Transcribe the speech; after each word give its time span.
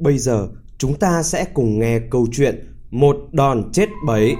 Bây 0.00 0.18
giờ 0.18 0.48
chúng 0.78 0.94
ta 0.98 1.22
sẽ 1.22 1.44
cùng 1.54 1.78
nghe 1.78 2.00
câu 2.10 2.26
chuyện 2.32 2.66
Một 2.90 3.16
đòn 3.32 3.70
chết 3.72 3.88
bấy. 4.06 4.36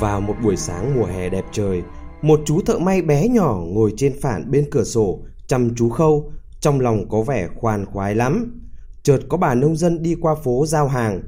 Vào 0.00 0.20
một 0.20 0.34
buổi 0.42 0.56
sáng 0.56 0.94
mùa 0.94 1.04
hè 1.04 1.28
đẹp 1.28 1.44
trời, 1.52 1.82
một 2.22 2.40
chú 2.46 2.60
thợ 2.66 2.78
may 2.78 3.02
bé 3.02 3.28
nhỏ 3.28 3.60
ngồi 3.66 3.92
trên 3.96 4.14
phản 4.22 4.50
bên 4.50 4.68
cửa 4.70 4.84
sổ, 4.84 5.18
chăm 5.46 5.74
chú 5.76 5.90
khâu, 5.90 6.32
trong 6.60 6.80
lòng 6.80 7.08
có 7.08 7.22
vẻ 7.22 7.48
khoan 7.56 7.86
khoái 7.86 8.14
lắm. 8.14 8.60
Chợt 9.02 9.20
có 9.28 9.36
bà 9.36 9.54
nông 9.54 9.76
dân 9.76 10.02
đi 10.02 10.14
qua 10.20 10.34
phố 10.34 10.66
giao 10.66 10.88
hàng. 10.88 11.22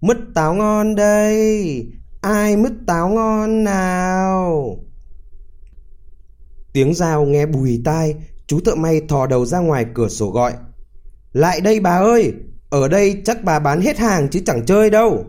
Mứt 0.00 0.16
táo 0.34 0.54
ngon 0.54 0.94
đây, 0.94 1.86
ai 2.20 2.56
mứt 2.56 2.72
táo 2.86 3.08
ngon 3.08 3.64
nào? 3.64 4.76
Tiếng 6.72 6.94
giao 6.94 7.24
nghe 7.24 7.46
bùi 7.46 7.80
tai, 7.84 8.14
chú 8.46 8.60
thợ 8.60 8.74
may 8.74 9.00
thò 9.08 9.26
đầu 9.26 9.46
ra 9.46 9.58
ngoài 9.58 9.86
cửa 9.94 10.08
sổ 10.08 10.30
gọi. 10.30 10.52
Lại 11.32 11.60
đây 11.60 11.80
bà 11.80 11.96
ơi, 11.96 12.32
ở 12.70 12.88
đây 12.88 13.22
chắc 13.24 13.44
bà 13.44 13.58
bán 13.58 13.80
hết 13.80 13.98
hàng 13.98 14.28
chứ 14.28 14.40
chẳng 14.46 14.66
chơi 14.66 14.90
đâu. 14.90 15.24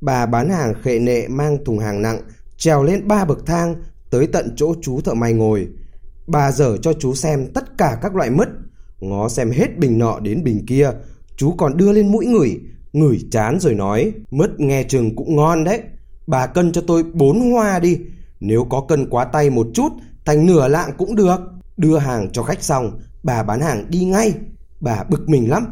Bà 0.00 0.26
bán 0.26 0.50
hàng 0.50 0.74
khệ 0.82 0.98
nệ 0.98 1.28
mang 1.28 1.64
thùng 1.64 1.78
hàng 1.78 2.02
nặng, 2.02 2.20
trèo 2.56 2.82
lên 2.82 3.08
ba 3.08 3.24
bậc 3.24 3.46
thang 3.46 3.74
tới 4.10 4.26
tận 4.26 4.54
chỗ 4.56 4.74
chú 4.82 5.00
thợ 5.00 5.14
may 5.14 5.32
ngồi. 5.32 5.68
Bà 6.26 6.52
dở 6.52 6.76
cho 6.82 6.92
chú 6.92 7.14
xem 7.14 7.46
tất 7.54 7.78
cả 7.78 7.98
các 8.02 8.16
loại 8.16 8.30
mứt, 8.30 8.48
ngó 9.00 9.28
xem 9.28 9.50
hết 9.50 9.78
bình 9.78 9.98
nọ 9.98 10.18
đến 10.20 10.44
bình 10.44 10.66
kia, 10.66 10.90
chú 11.36 11.54
còn 11.58 11.76
đưa 11.76 11.92
lên 11.92 12.12
mũi 12.12 12.26
ngửi, 12.26 12.60
ngửi 12.92 13.20
chán 13.30 13.60
rồi 13.60 13.74
nói, 13.74 14.12
mứt 14.30 14.60
nghe 14.60 14.82
chừng 14.82 15.16
cũng 15.16 15.36
ngon 15.36 15.64
đấy. 15.64 15.80
Bà 16.26 16.46
cân 16.46 16.72
cho 16.72 16.82
tôi 16.86 17.02
bốn 17.02 17.50
hoa 17.50 17.78
đi, 17.78 17.98
nếu 18.40 18.64
có 18.64 18.80
cân 18.88 19.10
quá 19.10 19.24
tay 19.24 19.50
một 19.50 19.66
chút, 19.74 19.92
thành 20.24 20.46
nửa 20.46 20.68
lạng 20.68 20.90
cũng 20.98 21.16
được. 21.16 21.40
Đưa 21.76 21.98
hàng 21.98 22.30
cho 22.32 22.42
khách 22.42 22.62
xong, 22.62 23.00
bà 23.22 23.42
bán 23.42 23.60
hàng 23.60 23.86
đi 23.88 24.04
ngay. 24.04 24.32
Bà 24.80 25.04
bực 25.04 25.28
mình 25.28 25.50
lắm, 25.50 25.66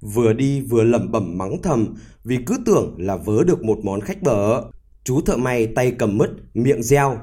vừa 0.00 0.32
đi 0.32 0.60
vừa 0.60 0.84
lẩm 0.84 1.12
bẩm 1.12 1.38
mắng 1.38 1.62
thầm 1.62 1.94
vì 2.24 2.38
cứ 2.46 2.56
tưởng 2.66 2.94
là 2.98 3.16
vớ 3.16 3.44
được 3.44 3.64
một 3.64 3.78
món 3.82 4.00
khách 4.00 4.22
bở. 4.22 4.62
Chú 5.04 5.20
thợ 5.20 5.36
may 5.36 5.66
tay 5.66 5.90
cầm 5.98 6.18
mứt, 6.18 6.30
miệng 6.54 6.82
reo, 6.82 7.18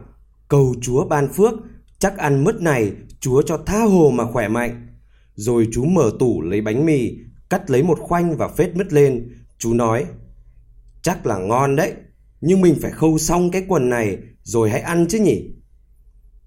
cầu 0.48 0.76
chúa 0.82 1.06
ban 1.08 1.34
phước, 1.34 1.54
chắc 2.00 2.18
ăn 2.18 2.44
mứt 2.44 2.62
này 2.62 2.92
chúa 3.20 3.42
cho 3.42 3.58
tha 3.66 3.80
hồ 3.80 4.12
mà 4.16 4.26
khỏe 4.26 4.48
mạnh. 4.48 4.88
Rồi 5.36 5.68
chú 5.72 5.86
mở 5.86 6.12
tủ 6.20 6.42
lấy 6.42 6.62
bánh 6.62 6.86
mì, 6.86 7.18
cắt 7.50 7.70
lấy 7.72 7.84
một 7.84 8.00
khoanh 8.00 8.38
và 8.38 8.48
phết 8.48 8.76
mứt 8.76 8.94
lên. 8.94 9.30
Chú 9.62 9.74
nói, 9.74 10.06
chắc 11.02 11.26
là 11.26 11.38
ngon 11.38 11.76
đấy, 11.76 11.94
nhưng 12.42 12.62
mình 12.62 12.76
phải 12.82 12.92
khâu 12.92 13.18
xong 13.18 13.52
cái 13.52 13.66
quần 13.68 13.90
này 13.90 14.18
rồi 14.44 14.70
hãy 14.70 14.82
ăn 14.82 15.06
chứ 15.10 15.20
nhỉ. 15.20 15.54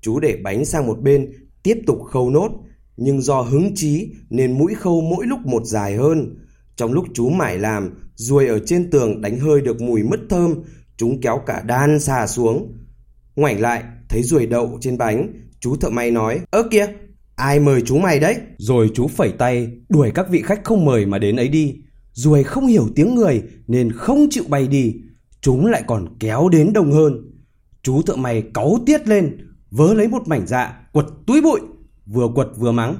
Chú 0.00 0.20
để 0.20 0.36
bánh 0.42 0.64
sang 0.64 0.86
một 0.86 1.00
bên, 1.02 1.32
tiếp 1.62 1.78
tục 1.86 1.98
khâu 2.10 2.30
nốt, 2.30 2.50
nhưng 2.96 3.20
do 3.20 3.40
hứng 3.40 3.72
chí 3.74 4.12
nên 4.30 4.58
mũi 4.58 4.74
khâu 4.74 5.00
mỗi 5.00 5.26
lúc 5.26 5.38
một 5.44 5.64
dài 5.64 5.96
hơn. 5.96 6.36
Trong 6.76 6.92
lúc 6.92 7.04
chú 7.14 7.28
mải 7.28 7.58
làm, 7.58 7.90
ruồi 8.14 8.46
ở 8.46 8.58
trên 8.66 8.90
tường 8.90 9.20
đánh 9.20 9.38
hơi 9.38 9.60
được 9.60 9.80
mùi 9.80 10.02
mứt 10.02 10.20
thơm, 10.30 10.54
chúng 10.96 11.20
kéo 11.20 11.40
cả 11.46 11.62
đan 11.66 12.00
xà 12.00 12.26
xuống. 12.26 12.72
Ngoảnh 13.36 13.60
lại, 13.60 13.82
thấy 14.08 14.22
ruồi 14.22 14.46
đậu 14.46 14.78
trên 14.80 14.98
bánh, 14.98 15.32
chú 15.60 15.76
thợ 15.76 15.90
may 15.90 16.10
nói, 16.10 16.40
ơ 16.50 16.62
kìa, 16.70 16.86
ai 17.36 17.60
mời 17.60 17.82
chú 17.82 17.98
mày 17.98 18.20
đấy? 18.20 18.36
Rồi 18.58 18.90
chú 18.94 19.08
phẩy 19.08 19.32
tay, 19.38 19.68
đuổi 19.88 20.10
các 20.14 20.26
vị 20.30 20.42
khách 20.42 20.64
không 20.64 20.84
mời 20.84 21.06
mà 21.06 21.18
đến 21.18 21.36
ấy 21.36 21.48
đi. 21.48 21.74
Ruồi 22.14 22.44
không 22.44 22.66
hiểu 22.66 22.88
tiếng 22.94 23.14
người 23.14 23.42
nên 23.66 23.92
không 23.92 24.26
chịu 24.30 24.44
bay 24.48 24.68
đi, 24.68 24.94
chúng 25.40 25.66
lại 25.66 25.82
còn 25.86 26.16
kéo 26.18 26.48
đến 26.48 26.72
đông 26.72 26.92
hơn. 26.92 27.30
Chú 27.82 28.02
thợ 28.02 28.16
mày 28.16 28.42
cáu 28.54 28.78
tiết 28.86 29.08
lên, 29.08 29.38
vớ 29.70 29.94
lấy 29.94 30.08
một 30.08 30.28
mảnh 30.28 30.46
dạ, 30.46 30.88
quật 30.92 31.06
túi 31.26 31.42
bụi, 31.42 31.60
vừa 32.06 32.28
quật 32.34 32.48
vừa 32.56 32.72
mắng. 32.72 32.96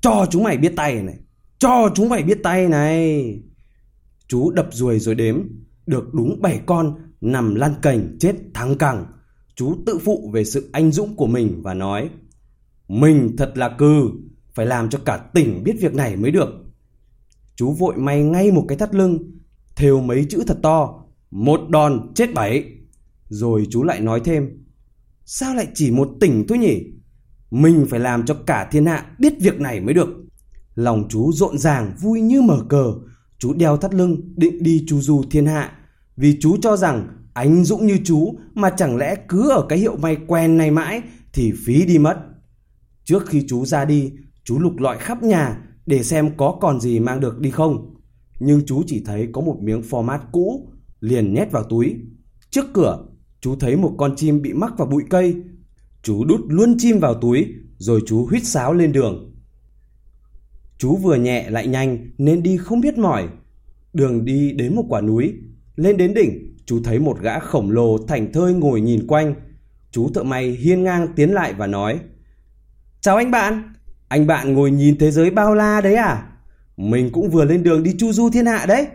Cho 0.00 0.26
chúng 0.30 0.42
mày 0.42 0.56
biết 0.56 0.72
tay 0.76 1.02
này, 1.02 1.18
cho 1.58 1.90
chúng 1.94 2.08
mày 2.08 2.22
biết 2.22 2.38
tay 2.42 2.68
này. 2.68 3.42
Chú 4.28 4.50
đập 4.50 4.68
ruồi 4.72 4.98
rồi 4.98 5.14
đếm, 5.14 5.36
được 5.86 6.14
đúng 6.14 6.42
7 6.42 6.60
con 6.66 6.94
nằm 7.20 7.54
lăn 7.54 7.74
cành 7.82 8.16
chết 8.20 8.34
thắng 8.54 8.78
cẳng. 8.78 9.06
Chú 9.54 9.74
tự 9.86 9.98
phụ 9.98 10.30
về 10.34 10.44
sự 10.44 10.70
anh 10.72 10.92
dũng 10.92 11.16
của 11.16 11.26
mình 11.26 11.62
và 11.62 11.74
nói 11.74 12.10
Mình 12.88 13.36
thật 13.38 13.52
là 13.54 13.68
cừ, 13.78 14.10
phải 14.54 14.66
làm 14.66 14.90
cho 14.90 14.98
cả 15.04 15.16
tỉnh 15.16 15.64
biết 15.64 15.74
việc 15.80 15.94
này 15.94 16.16
mới 16.16 16.30
được. 16.30 16.65
Chú 17.56 17.72
vội 17.72 17.96
may 17.96 18.22
ngay 18.22 18.52
một 18.52 18.64
cái 18.68 18.78
thắt 18.78 18.94
lưng, 18.94 19.32
thêu 19.76 20.00
mấy 20.00 20.26
chữ 20.30 20.44
thật 20.46 20.58
to, 20.62 21.04
một 21.30 21.60
đòn 21.68 22.12
chết 22.14 22.34
bảy. 22.34 22.64
Rồi 23.28 23.66
chú 23.70 23.82
lại 23.82 24.00
nói 24.00 24.20
thêm, 24.24 24.64
sao 25.24 25.54
lại 25.54 25.66
chỉ 25.74 25.90
một 25.90 26.08
tỉnh 26.20 26.44
thôi 26.48 26.58
nhỉ? 26.58 26.82
Mình 27.50 27.86
phải 27.90 28.00
làm 28.00 28.26
cho 28.26 28.34
cả 28.46 28.68
thiên 28.70 28.86
hạ 28.86 29.06
biết 29.18 29.32
việc 29.40 29.60
này 29.60 29.80
mới 29.80 29.94
được. 29.94 30.08
Lòng 30.74 31.06
chú 31.08 31.32
rộn 31.32 31.58
ràng 31.58 31.94
vui 32.00 32.20
như 32.20 32.42
mở 32.42 32.64
cờ, 32.68 32.94
chú 33.38 33.52
đeo 33.52 33.76
thắt 33.76 33.94
lưng 33.94 34.34
định 34.36 34.62
đi 34.62 34.84
chu 34.88 35.00
du 35.00 35.22
thiên 35.30 35.46
hạ. 35.46 35.72
Vì 36.16 36.38
chú 36.40 36.56
cho 36.62 36.76
rằng 36.76 37.08
anh 37.34 37.64
Dũng 37.64 37.86
như 37.86 37.98
chú 38.04 38.38
mà 38.54 38.70
chẳng 38.70 38.96
lẽ 38.96 39.16
cứ 39.28 39.50
ở 39.50 39.66
cái 39.68 39.78
hiệu 39.78 39.96
may 39.96 40.16
quen 40.26 40.56
này 40.56 40.70
mãi 40.70 41.02
thì 41.32 41.52
phí 41.64 41.86
đi 41.86 41.98
mất. 41.98 42.16
Trước 43.04 43.26
khi 43.26 43.44
chú 43.48 43.64
ra 43.64 43.84
đi, 43.84 44.12
chú 44.44 44.58
lục 44.58 44.78
lọi 44.78 44.98
khắp 44.98 45.22
nhà 45.22 45.65
để 45.86 46.02
xem 46.02 46.36
có 46.36 46.58
còn 46.60 46.80
gì 46.80 47.00
mang 47.00 47.20
được 47.20 47.40
đi 47.40 47.50
không. 47.50 47.94
Nhưng 48.38 48.66
chú 48.66 48.82
chỉ 48.86 49.02
thấy 49.04 49.28
có 49.32 49.40
một 49.40 49.58
miếng 49.60 49.80
format 49.80 50.18
cũ, 50.32 50.68
liền 51.00 51.34
nhét 51.34 51.50
vào 51.50 51.64
túi. 51.64 51.96
Trước 52.50 52.66
cửa, 52.74 53.06
chú 53.40 53.56
thấy 53.56 53.76
một 53.76 53.94
con 53.98 54.16
chim 54.16 54.42
bị 54.42 54.52
mắc 54.52 54.78
vào 54.78 54.88
bụi 54.88 55.02
cây. 55.10 55.36
Chú 56.02 56.24
đút 56.24 56.40
luôn 56.48 56.74
chim 56.78 56.98
vào 56.98 57.14
túi, 57.14 57.46
rồi 57.78 58.00
chú 58.06 58.26
huýt 58.26 58.44
sáo 58.44 58.74
lên 58.74 58.92
đường. 58.92 59.34
Chú 60.78 60.96
vừa 60.96 61.14
nhẹ 61.14 61.50
lại 61.50 61.66
nhanh 61.66 62.10
nên 62.18 62.42
đi 62.42 62.56
không 62.56 62.80
biết 62.80 62.98
mỏi. 62.98 63.28
Đường 63.92 64.24
đi 64.24 64.52
đến 64.52 64.76
một 64.76 64.84
quả 64.88 65.00
núi, 65.00 65.34
lên 65.76 65.96
đến 65.96 66.14
đỉnh, 66.14 66.56
chú 66.66 66.80
thấy 66.84 66.98
một 66.98 67.20
gã 67.20 67.38
khổng 67.38 67.70
lồ 67.70 67.98
thành 67.98 68.32
thơi 68.32 68.54
ngồi 68.54 68.80
nhìn 68.80 69.06
quanh. 69.06 69.34
Chú 69.90 70.10
thợ 70.14 70.22
may 70.22 70.50
hiên 70.50 70.84
ngang 70.84 71.08
tiến 71.16 71.30
lại 71.30 71.54
và 71.54 71.66
nói 71.66 72.00
Chào 73.00 73.16
anh 73.16 73.30
bạn, 73.30 73.72
anh 74.08 74.26
bạn 74.26 74.54
ngồi 74.54 74.70
nhìn 74.70 74.98
thế 74.98 75.10
giới 75.10 75.30
bao 75.30 75.54
la 75.54 75.80
đấy 75.80 75.94
à? 75.94 76.26
Mình 76.76 77.10
cũng 77.12 77.30
vừa 77.30 77.44
lên 77.44 77.62
đường 77.62 77.82
đi 77.82 77.94
chu 77.98 78.12
du 78.12 78.30
thiên 78.30 78.46
hạ 78.46 78.66
đấy. 78.66 78.86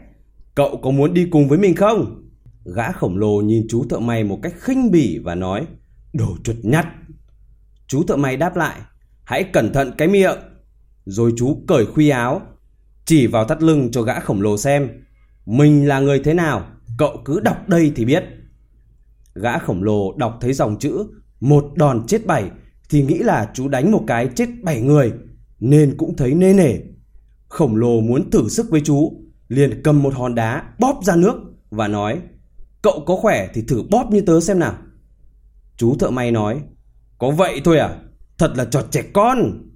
Cậu 0.55 0.79
có 0.83 0.91
muốn 0.91 1.13
đi 1.13 1.27
cùng 1.31 1.47
với 1.47 1.57
mình 1.57 1.75
không? 1.75 2.27
Gã 2.75 2.91
khổng 2.91 3.17
lồ 3.17 3.41
nhìn 3.41 3.65
chú 3.69 3.85
thợ 3.89 3.99
may 3.99 4.23
một 4.23 4.39
cách 4.43 4.53
khinh 4.59 4.91
bỉ 4.91 5.19
và 5.23 5.35
nói 5.35 5.65
Đồ 6.13 6.37
chuột 6.43 6.55
nhắt. 6.63 6.87
Chú 7.87 8.03
thợ 8.03 8.15
may 8.15 8.37
đáp 8.37 8.55
lại 8.55 8.79
Hãy 9.23 9.43
cẩn 9.43 9.73
thận 9.73 9.91
cái 9.97 10.07
miệng. 10.07 10.37
Rồi 11.05 11.33
chú 11.37 11.63
cởi 11.67 11.85
khuy 11.85 12.09
áo, 12.09 12.41
chỉ 13.05 13.27
vào 13.27 13.45
thắt 13.45 13.63
lưng 13.63 13.91
cho 13.91 14.01
gã 14.01 14.19
khổng 14.19 14.41
lồ 14.41 14.57
xem. 14.57 14.89
Mình 15.45 15.87
là 15.87 15.99
người 15.99 16.19
thế 16.19 16.33
nào, 16.33 16.67
cậu 16.97 17.21
cứ 17.25 17.39
đọc 17.39 17.69
đây 17.69 17.91
thì 17.95 18.05
biết. 18.05 18.23
Gã 19.35 19.57
khổng 19.57 19.83
lồ 19.83 20.13
đọc 20.17 20.37
thấy 20.41 20.53
dòng 20.53 20.79
chữ 20.79 21.05
một 21.39 21.65
đòn 21.75 22.07
chết 22.07 22.25
bảy 22.25 22.51
thì 22.91 23.03
nghĩ 23.03 23.17
là 23.17 23.51
chú 23.53 23.67
đánh 23.67 23.91
một 23.91 24.03
cái 24.07 24.29
chết 24.35 24.49
bảy 24.63 24.81
người 24.81 25.13
nên 25.59 25.97
cũng 25.97 26.15
thấy 26.15 26.33
nê 26.33 26.53
nể. 26.53 26.75
Khổng 27.47 27.75
lồ 27.75 28.01
muốn 28.01 28.29
thử 28.31 28.49
sức 28.49 28.69
với 28.69 28.81
chú, 28.81 29.13
liền 29.47 29.81
cầm 29.83 30.03
một 30.03 30.13
hòn 30.13 30.35
đá 30.35 30.63
bóp 30.79 30.99
ra 31.03 31.15
nước 31.15 31.35
và 31.69 31.87
nói 31.87 32.21
Cậu 32.81 33.03
có 33.05 33.15
khỏe 33.15 33.49
thì 33.53 33.61
thử 33.61 33.83
bóp 33.91 34.07
như 34.11 34.21
tớ 34.21 34.39
xem 34.39 34.59
nào. 34.59 34.77
Chú 35.77 35.95
thợ 35.99 36.09
may 36.09 36.31
nói 36.31 36.61
Có 37.17 37.31
vậy 37.31 37.61
thôi 37.63 37.79
à? 37.79 37.99
Thật 38.37 38.53
là 38.55 38.65
trọt 38.65 38.91
trẻ 38.91 39.03
con. 39.13 39.67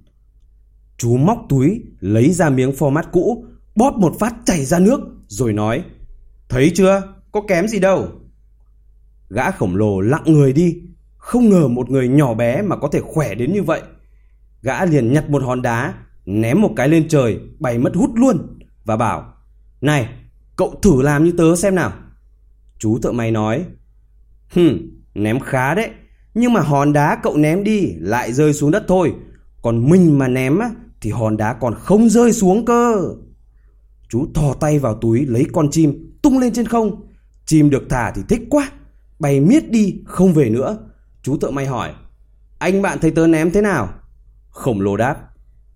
Chú 0.98 1.16
móc 1.16 1.38
túi 1.48 1.82
lấy 2.00 2.32
ra 2.32 2.50
miếng 2.50 2.70
format 2.70 3.04
cũ 3.12 3.44
bóp 3.74 3.94
một 3.98 4.14
phát 4.20 4.34
chảy 4.44 4.64
ra 4.64 4.78
nước 4.78 5.00
rồi 5.26 5.52
nói 5.52 5.84
Thấy 6.48 6.72
chưa? 6.74 7.02
Có 7.32 7.40
kém 7.48 7.68
gì 7.68 7.78
đâu. 7.78 8.08
Gã 9.28 9.50
khổng 9.50 9.76
lồ 9.76 10.00
lặng 10.00 10.24
người 10.26 10.52
đi 10.52 10.76
không 11.26 11.48
ngờ 11.48 11.68
một 11.68 11.90
người 11.90 12.08
nhỏ 12.08 12.34
bé 12.34 12.62
mà 12.62 12.76
có 12.76 12.88
thể 12.88 13.00
khỏe 13.00 13.34
đến 13.34 13.52
như 13.52 13.62
vậy. 13.62 13.82
Gã 14.62 14.84
liền 14.84 15.12
nhặt 15.12 15.30
một 15.30 15.42
hòn 15.42 15.62
đá, 15.62 15.94
ném 16.26 16.60
một 16.60 16.70
cái 16.76 16.88
lên 16.88 17.08
trời, 17.08 17.40
bay 17.58 17.78
mất 17.78 17.94
hút 17.94 18.10
luôn 18.14 18.58
và 18.84 18.96
bảo 18.96 19.34
Này, 19.80 20.08
cậu 20.56 20.74
thử 20.82 21.02
làm 21.02 21.24
như 21.24 21.32
tớ 21.38 21.56
xem 21.56 21.74
nào. 21.74 21.92
Chú 22.78 22.98
thợ 22.98 23.12
may 23.12 23.30
nói 23.30 23.64
Hừm, 24.48 24.78
ném 25.14 25.40
khá 25.40 25.74
đấy. 25.74 25.90
Nhưng 26.34 26.52
mà 26.52 26.60
hòn 26.60 26.92
đá 26.92 27.20
cậu 27.22 27.36
ném 27.36 27.64
đi 27.64 27.92
lại 27.98 28.32
rơi 28.32 28.52
xuống 28.52 28.70
đất 28.70 28.84
thôi. 28.88 29.14
Còn 29.62 29.90
mình 29.90 30.18
mà 30.18 30.28
ném 30.28 30.58
thì 31.00 31.10
hòn 31.10 31.36
đá 31.36 31.52
còn 31.52 31.74
không 31.74 32.08
rơi 32.08 32.32
xuống 32.32 32.64
cơ. 32.64 33.14
Chú 34.08 34.26
thò 34.34 34.54
tay 34.54 34.78
vào 34.78 34.94
túi 34.94 35.26
lấy 35.26 35.46
con 35.52 35.70
chim 35.70 36.18
tung 36.22 36.38
lên 36.38 36.52
trên 36.52 36.66
không. 36.66 37.08
Chim 37.46 37.70
được 37.70 37.82
thả 37.88 38.10
thì 38.10 38.22
thích 38.28 38.42
quá. 38.50 38.70
Bay 39.18 39.40
miết 39.40 39.70
đi 39.70 40.02
không 40.06 40.32
về 40.32 40.50
nữa. 40.50 40.78
Chú 41.26 41.38
thợ 41.38 41.50
may 41.50 41.66
hỏi 41.66 41.92
Anh 42.58 42.82
bạn 42.82 42.98
thấy 43.00 43.10
tớ 43.10 43.26
ném 43.26 43.50
thế 43.50 43.60
nào 43.60 43.88
Khổng 44.50 44.80
lồ 44.80 44.96
đáp 44.96 45.16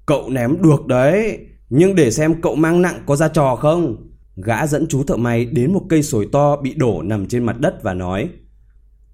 Cậu 0.07 0.31
ném 0.31 0.63
được 0.63 0.87
đấy 0.87 1.39
Nhưng 1.71 1.95
để 1.95 2.11
xem 2.11 2.41
cậu 2.41 2.55
mang 2.55 2.83
nặng 2.83 3.03
có 3.07 3.17
ra 3.17 3.29
trò 3.29 3.57
không 3.57 4.11
Gã 4.37 4.67
dẫn 4.67 4.87
chú 4.89 5.05
thợ 5.05 5.17
may 5.17 5.45
đến 5.45 5.73
một 5.73 5.83
cây 5.89 6.03
sồi 6.03 6.29
to 6.33 6.57
bị 6.57 6.75
đổ 6.75 7.03
nằm 7.03 7.27
trên 7.27 7.45
mặt 7.45 7.61
đất 7.61 7.83
và 7.83 7.95
nói 7.95 8.31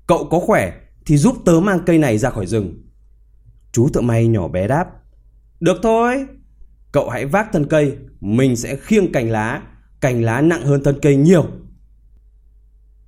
Cậu 0.06 0.29
có 0.31 0.41
khỏe 0.41 0.73
thì 1.06 1.17
giúp 1.17 1.37
tớ 1.44 1.61
mang 1.61 1.81
cây 1.87 1.99
này 1.99 2.19
ra 2.19 2.31
khỏi 2.31 2.47
rừng. 2.47 2.83
Chú 3.73 3.88
thợ 3.88 4.00
may 4.00 4.27
nhỏ 4.27 4.49
bé 4.49 4.69
đáp 4.69 4.87
Được 5.61 5.77
thôi, 5.83 6.27
cậu 6.93 7.11
hãy 7.11 7.27
vác 7.27 7.53
thân 7.53 7.67
cây, 7.69 7.97
mình 8.21 8.56
sẽ 8.56 8.77
khiêng 8.77 9.12
cành 9.12 9.31
lá, 9.31 9.62
cành 10.00 10.23
lá 10.23 10.41
nặng 10.41 10.62
hơn 10.65 10.83
thân 10.85 10.99
cây 11.03 11.17
nhiều. 11.17 11.47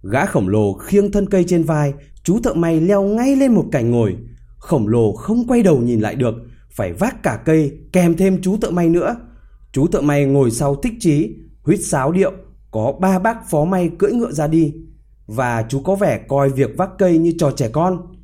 Gã 0.02 0.26
khổng 0.26 0.48
lồ 0.48 0.72
khiêng 0.72 1.12
thân 1.12 1.28
cây 1.30 1.44
trên 1.48 1.64
vai, 1.64 1.92
chú 2.28 2.40
thợ 2.42 2.54
may 2.54 2.80
leo 2.80 3.02
ngay 3.02 3.36
lên 3.36 3.54
một 3.54 3.64
cành 3.72 3.90
ngồi. 3.90 4.16
Khổng 4.58 4.88
lồ 4.88 5.12
không 5.12 5.46
quay 5.46 5.62
đầu 5.62 5.80
nhìn 5.80 6.00
lại 6.00 6.14
được, 6.14 6.34
phải 6.70 6.92
vác 6.92 7.22
cả 7.22 7.40
cây 7.44 7.78
kèm 7.92 8.16
thêm 8.16 8.42
chú 8.42 8.56
thợ 8.56 8.70
may 8.70 8.88
nữa. 8.88 9.16
Chú 9.72 9.86
thợ 9.86 10.00
may 10.00 10.24
ngồi 10.24 10.50
sau 10.50 10.76
thích 10.76 10.92
chí, 11.00 11.36
huýt 11.62 11.80
sáo 11.84 12.12
điệu, 12.12 12.32
có 12.70 12.92
ba 13.00 13.18
bác 13.18 13.50
phó 13.50 13.64
may 13.64 13.90
cưỡi 13.98 14.12
ngựa 14.12 14.32
ra 14.32 14.46
đi. 14.46 14.74
Và 15.26 15.64
chú 15.68 15.80
có 15.80 15.94
vẻ 15.94 16.20
coi 16.28 16.50
việc 16.50 16.70
vác 16.76 16.90
cây 16.98 17.18
như 17.18 17.32
trò 17.38 17.50
trẻ 17.50 17.68
con. 17.68 18.14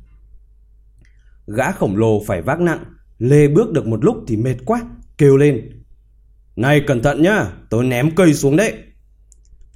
Gã 1.47 1.71
khổng 1.71 1.97
lồ 1.97 2.23
phải 2.27 2.41
vác 2.41 2.59
nặng, 2.59 2.83
lê 3.17 3.47
bước 3.47 3.71
được 3.71 3.87
một 3.87 4.05
lúc 4.05 4.17
thì 4.27 4.37
mệt 4.37 4.55
quá, 4.65 4.81
kêu 5.17 5.37
lên. 5.37 5.83
Này 6.55 6.83
cẩn 6.87 7.01
thận 7.01 7.21
nhá, 7.21 7.51
tôi 7.69 7.83
ném 7.85 8.15
cây 8.15 8.33
xuống 8.33 8.55
đấy. 8.55 8.73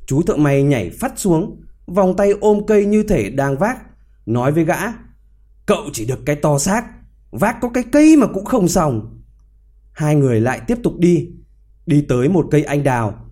Chú 0.06 0.22
thợ 0.22 0.36
may 0.36 0.64
nhảy 0.64 0.90
phát 0.90 1.20
xuống, 1.20 1.62
vòng 1.88 2.16
tay 2.16 2.31
ôm 2.42 2.66
cây 2.68 2.86
như 2.86 3.04
thể 3.04 3.30
đang 3.30 3.58
vác, 3.58 3.88
nói 4.30 4.52
với 4.52 4.66
gã. 4.66 4.80
Cậu 5.66 5.84
chỉ 5.94 6.06
được 6.06 6.20
cái 6.26 6.36
to 6.36 6.58
xác, 6.58 6.86
vác 7.31 7.58
có 7.62 7.70
cái 7.70 7.84
cây 7.92 8.16
mà 8.18 8.28
cũng 8.28 8.46
không 8.46 8.68
xong. 8.68 9.22
Hai 9.92 10.16
người 10.16 10.42
lại 10.42 10.62
tiếp 10.68 10.78
tục 10.84 10.94
đi, 10.98 11.30
đi 11.86 12.02
tới 12.02 12.30
một 12.30 12.48
cây 12.52 12.64
anh 12.64 12.84
đào. 12.84 13.26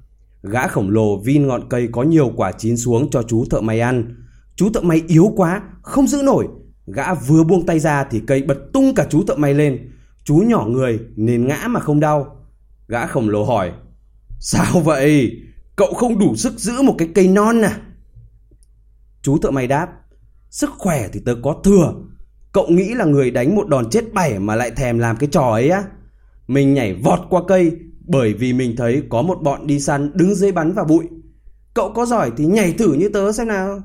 Gã 0.44 0.68
khổng 0.68 0.90
lồ 0.90 1.20
vin 1.20 1.48
ngọn 1.48 1.70
cây 1.70 1.90
có 1.92 2.04
nhiều 2.04 2.32
quả 2.36 2.52
chín 2.52 2.78
xuống 2.78 3.10
cho 3.10 3.24
chú 3.24 3.46
thợ 3.50 3.62
may 3.62 3.80
ăn. 3.80 4.16
Chú 4.56 4.70
thợ 4.74 4.82
may 4.82 5.04
yếu 5.08 5.34
quá, 5.36 5.62
không 5.82 6.08
giữ 6.08 6.22
nổi. 6.24 6.48
Gã 6.86 7.14
vừa 7.14 7.44
buông 7.44 7.66
tay 7.66 7.80
ra 7.80 8.04
thì 8.04 8.22
cây 8.28 8.42
bật 8.42 8.58
tung 8.74 8.96
cả 8.96 9.08
chú 9.10 9.24
thợ 9.28 9.36
may 9.36 9.54
lên. 9.54 9.92
Chú 10.24 10.36
nhỏ 10.36 10.66
người 10.68 11.00
nên 11.16 11.48
ngã 11.48 11.68
mà 11.68 11.80
không 11.80 12.00
đau. 12.00 12.46
Gã 12.88 13.08
khổng 13.08 13.30
lồ 13.30 13.44
hỏi, 13.44 13.72
Sao 14.40 14.80
vậy? 14.80 15.32
Cậu 15.76 15.94
không 15.94 16.20
đủ 16.20 16.36
sức 16.36 16.60
giữ 16.60 16.82
một 16.82 16.96
cái 16.98 17.10
cây 17.16 17.28
non 17.28 17.62
à? 17.62 17.82
Chú 19.22 19.38
thợ 19.38 19.52
may 19.52 19.68
đáp, 19.68 19.90
Sức 20.50 20.70
khỏe 20.78 21.10
thì 21.14 21.20
tớ 21.26 21.36
có 21.44 21.56
thừa. 21.64 21.94
Cậu 22.52 22.68
nghĩ 22.68 22.94
là 22.94 23.06
người 23.06 23.32
đánh 23.32 23.56
một 23.56 23.68
đòn 23.68 23.90
chết 23.90 24.14
bảy 24.14 24.40
mà 24.40 24.56
lại 24.56 24.72
thèm 24.72 25.00
làm 25.00 25.18
cái 25.18 25.30
trò 25.32 25.52
ấy 25.52 25.70
á? 25.70 25.84
Mình 26.48 26.74
nhảy 26.74 26.94
vọt 26.94 27.20
qua 27.30 27.42
cây 27.48 27.72
bởi 28.08 28.34
vì 28.34 28.54
mình 28.54 28.76
thấy 28.76 29.04
có 29.10 29.22
một 29.22 29.38
bọn 29.44 29.68
đi 29.68 29.80
săn 29.80 30.12
đứng 30.14 30.36
dưới 30.36 30.52
bắn 30.52 30.74
vào 30.74 30.86
bụi. 30.86 31.08
Cậu 31.74 31.94
có 31.94 32.06
giỏi 32.06 32.32
thì 32.38 32.46
nhảy 32.46 32.74
thử 32.74 32.94
như 32.94 33.10
tớ 33.10 33.32
xem 33.32 33.48
nào. 33.48 33.82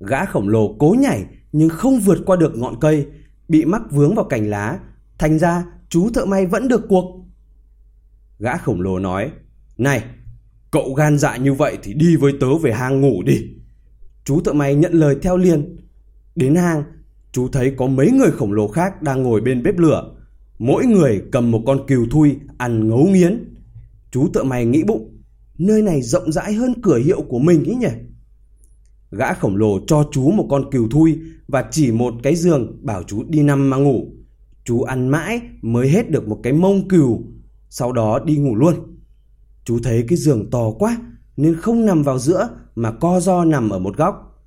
Gã 0.00 0.24
khổng 0.24 0.48
lồ 0.48 0.76
cố 0.78 0.96
nhảy 0.98 1.24
nhưng 1.52 1.68
không 1.68 2.00
vượt 2.00 2.18
qua 2.26 2.36
được 2.36 2.56
ngọn 2.56 2.80
cây, 2.80 3.06
bị 3.48 3.64
mắc 3.64 3.82
vướng 3.90 4.14
vào 4.14 4.24
cành 4.24 4.50
lá. 4.50 4.78
Thành 5.18 5.38
ra 5.38 5.64
chú 5.88 6.10
thợ 6.14 6.24
may 6.24 6.46
vẫn 6.46 6.68
được 6.68 6.82
cuộc. 6.88 7.24
Gã 8.38 8.56
khổng 8.56 8.80
lồ 8.80 8.98
nói, 8.98 9.30
Này, 9.78 10.04
cậu 10.70 10.94
gan 10.94 11.18
dạ 11.18 11.36
như 11.36 11.54
vậy 11.54 11.78
thì 11.82 11.94
đi 11.94 12.16
với 12.16 12.32
tớ 12.40 12.58
về 12.58 12.72
hang 12.72 13.00
ngủ 13.00 13.22
đi. 13.22 13.56
Chú 14.26 14.40
thợ 14.40 14.52
may 14.52 14.74
nhận 14.74 14.92
lời 14.92 15.16
theo 15.22 15.36
liền. 15.36 15.76
Đến 16.34 16.54
hang, 16.54 16.82
chú 17.32 17.48
thấy 17.48 17.74
có 17.76 17.86
mấy 17.86 18.10
người 18.10 18.30
khổng 18.30 18.52
lồ 18.52 18.68
khác 18.68 19.02
đang 19.02 19.22
ngồi 19.22 19.40
bên 19.40 19.62
bếp 19.62 19.78
lửa. 19.78 20.12
Mỗi 20.58 20.86
người 20.86 21.22
cầm 21.32 21.50
một 21.50 21.62
con 21.66 21.86
cừu 21.86 22.06
thui 22.10 22.36
ăn 22.58 22.88
ngấu 22.88 23.06
nghiến. 23.06 23.54
Chú 24.10 24.28
thợ 24.34 24.42
may 24.42 24.64
nghĩ 24.64 24.82
bụng, 24.84 25.22
nơi 25.58 25.82
này 25.82 26.02
rộng 26.02 26.32
rãi 26.32 26.52
hơn 26.52 26.74
cửa 26.82 26.96
hiệu 26.96 27.22
của 27.28 27.38
mình 27.38 27.64
ý 27.64 27.74
nhỉ? 27.74 27.88
Gã 29.10 29.32
khổng 29.34 29.56
lồ 29.56 29.80
cho 29.86 30.08
chú 30.12 30.30
một 30.30 30.46
con 30.50 30.70
cừu 30.70 30.88
thui 30.88 31.18
và 31.48 31.64
chỉ 31.70 31.92
một 31.92 32.14
cái 32.22 32.36
giường 32.36 32.78
bảo 32.82 33.02
chú 33.02 33.24
đi 33.28 33.42
nằm 33.42 33.70
mà 33.70 33.76
ngủ. 33.76 34.06
Chú 34.64 34.82
ăn 34.82 35.08
mãi 35.08 35.40
mới 35.62 35.88
hết 35.88 36.10
được 36.10 36.28
một 36.28 36.40
cái 36.42 36.52
mông 36.52 36.88
cừu, 36.88 37.22
sau 37.68 37.92
đó 37.92 38.18
đi 38.24 38.36
ngủ 38.36 38.54
luôn. 38.54 38.74
Chú 39.64 39.78
thấy 39.82 40.04
cái 40.08 40.18
giường 40.18 40.50
to 40.50 40.70
quá 40.70 40.96
nên 41.36 41.54
không 41.54 41.86
nằm 41.86 42.02
vào 42.02 42.18
giữa 42.18 42.48
mà 42.76 42.92
co 42.92 43.20
do 43.20 43.44
nằm 43.44 43.70
ở 43.70 43.78
một 43.78 43.96
góc. 43.96 44.42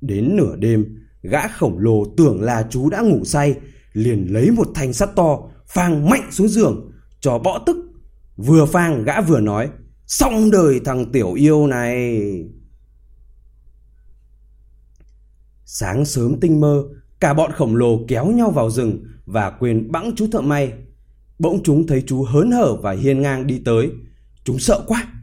Đến 0.00 0.36
nửa 0.36 0.56
đêm, 0.56 1.06
gã 1.22 1.48
khổng 1.48 1.78
lồ 1.78 2.04
tưởng 2.16 2.40
là 2.40 2.66
chú 2.70 2.90
đã 2.90 3.00
ngủ 3.00 3.24
say, 3.24 3.54
liền 3.92 4.26
lấy 4.32 4.50
một 4.50 4.68
thanh 4.74 4.92
sắt 4.92 5.16
to, 5.16 5.38
phang 5.66 6.10
mạnh 6.10 6.28
xuống 6.30 6.48
giường, 6.48 6.90
cho 7.20 7.38
bõ 7.38 7.58
tức. 7.66 7.76
Vừa 8.36 8.66
phang 8.66 9.04
gã 9.04 9.20
vừa 9.20 9.40
nói, 9.40 9.70
xong 10.06 10.50
đời 10.50 10.80
thằng 10.84 11.12
tiểu 11.12 11.32
yêu 11.32 11.66
này. 11.66 12.20
Sáng 15.64 16.04
sớm 16.04 16.40
tinh 16.40 16.60
mơ, 16.60 16.84
cả 17.20 17.34
bọn 17.34 17.52
khổng 17.52 17.76
lồ 17.76 18.00
kéo 18.08 18.26
nhau 18.26 18.50
vào 18.50 18.70
rừng 18.70 19.04
và 19.26 19.50
quên 19.50 19.92
bẵng 19.92 20.12
chú 20.16 20.26
thợ 20.32 20.40
may. 20.40 20.72
Bỗng 21.38 21.62
chúng 21.62 21.86
thấy 21.86 22.02
chú 22.06 22.24
hớn 22.24 22.50
hở 22.50 22.76
và 22.82 22.92
hiên 22.92 23.22
ngang 23.22 23.46
đi 23.46 23.62
tới. 23.64 23.90
Chúng 24.44 24.58
sợ 24.58 24.84
quá. 24.86 25.15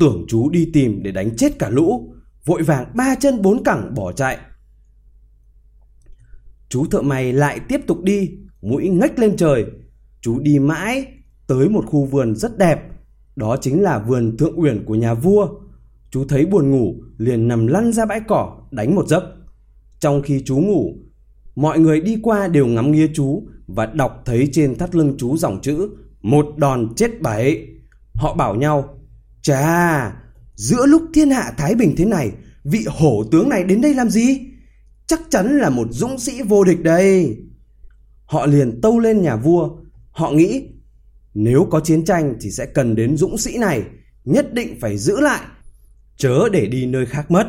Tưởng 0.00 0.24
chú 0.28 0.50
đi 0.50 0.70
tìm 0.72 1.02
để 1.02 1.12
đánh 1.12 1.36
chết 1.36 1.58
cả 1.58 1.68
lũ. 1.68 2.14
Vội 2.44 2.62
vàng 2.62 2.92
ba 2.94 3.14
chân 3.14 3.42
bốn 3.42 3.64
cẳng 3.64 3.94
bỏ 3.94 4.12
chạy. 4.12 4.38
Chú 6.68 6.86
thợ 6.86 7.02
mày 7.02 7.32
lại 7.32 7.60
tiếp 7.68 7.80
tục 7.86 8.02
đi, 8.02 8.30
mũi 8.62 8.88
ngách 8.88 9.18
lên 9.18 9.36
trời. 9.36 9.64
Chú 10.20 10.38
đi 10.38 10.58
mãi 10.58 11.06
tới 11.46 11.68
một 11.68 11.84
khu 11.86 12.04
vườn 12.04 12.36
rất 12.36 12.58
đẹp. 12.58 12.80
Đó 13.36 13.56
chính 13.60 13.82
là 13.82 13.98
vườn 13.98 14.36
thượng 14.36 14.60
uyển 14.60 14.84
của 14.84 14.94
nhà 14.94 15.14
vua. 15.14 15.48
Chú 16.10 16.24
thấy 16.28 16.46
buồn 16.46 16.70
ngủ, 16.70 16.94
liền 17.18 17.48
nằm 17.48 17.66
lăn 17.66 17.92
ra 17.92 18.06
bãi 18.06 18.20
cỏ, 18.28 18.58
đánh 18.70 18.94
một 18.94 19.08
giấc. 19.08 19.24
Trong 19.98 20.22
khi 20.22 20.42
chú 20.44 20.58
ngủ, 20.58 20.94
mọi 21.54 21.78
người 21.78 22.00
đi 22.00 22.18
qua 22.22 22.48
đều 22.48 22.66
ngắm 22.66 22.92
nghía 22.92 23.10
chú 23.14 23.48
và 23.66 23.86
đọc 23.86 24.22
thấy 24.24 24.48
trên 24.52 24.78
thắt 24.78 24.94
lưng 24.94 25.14
chú 25.18 25.36
dòng 25.36 25.60
chữ 25.62 25.90
một 26.22 26.46
đòn 26.56 26.94
chết 26.96 27.20
bảy. 27.20 27.66
Họ 28.14 28.34
bảo 28.34 28.54
nhau, 28.54 28.99
chà, 29.42 30.12
giữa 30.54 30.86
lúc 30.86 31.02
thiên 31.14 31.30
hạ 31.30 31.52
Thái 31.56 31.74
Bình 31.74 31.94
thế 31.96 32.04
này, 32.04 32.32
vị 32.64 32.84
hổ 32.88 33.24
tướng 33.32 33.48
này 33.48 33.64
đến 33.64 33.80
đây 33.80 33.94
làm 33.94 34.10
gì? 34.10 34.40
Chắc 35.06 35.20
chắn 35.30 35.58
là 35.58 35.70
một 35.70 35.86
dũng 35.90 36.18
sĩ 36.18 36.42
vô 36.42 36.64
địch 36.64 36.82
đây. 36.82 37.36
Họ 38.24 38.46
liền 38.46 38.80
tâu 38.80 38.98
lên 38.98 39.22
nhà 39.22 39.36
vua, 39.36 39.70
họ 40.10 40.30
nghĩ 40.30 40.62
nếu 41.34 41.66
có 41.70 41.80
chiến 41.80 42.04
tranh 42.04 42.34
thì 42.40 42.50
sẽ 42.50 42.66
cần 42.66 42.94
đến 42.94 43.16
dũng 43.16 43.38
sĩ 43.38 43.58
này, 43.58 43.82
nhất 44.24 44.54
định 44.54 44.80
phải 44.80 44.98
giữ 44.98 45.20
lại, 45.20 45.40
chớ 46.16 46.48
để 46.52 46.66
đi 46.66 46.86
nơi 46.86 47.06
khác 47.06 47.30
mất. 47.30 47.46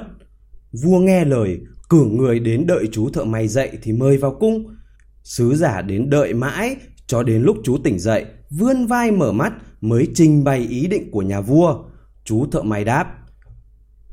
Vua 0.72 1.00
nghe 1.00 1.26
lời, 1.26 1.60
cử 1.90 2.06
người 2.06 2.40
đến 2.40 2.68
đợi 2.68 2.90
chú 2.92 3.10
thợ 3.10 3.24
may 3.24 3.48
dậy 3.48 3.70
thì 3.84 3.92
mời 3.92 4.18
vào 4.18 4.36
cung. 4.40 4.76
Sứ 5.24 5.56
giả 5.56 5.82
đến 5.82 6.10
đợi 6.10 6.34
mãi 6.34 6.76
cho 7.08 7.24
đến 7.24 7.42
lúc 7.42 7.58
chú 7.64 7.78
tỉnh 7.84 8.00
dậy, 8.00 8.26
vươn 8.50 8.86
vai 8.86 9.12
mở 9.12 9.32
mắt 9.32 9.54
mới 9.82 10.08
trình 10.14 10.44
bày 10.44 10.60
ý 10.60 10.88
định 10.88 11.12
của 11.12 11.22
nhà 11.22 11.42
vua. 11.42 11.84
Chú 12.24 12.46
thợ 12.52 12.62
may 12.62 12.86
đáp, 12.86 13.06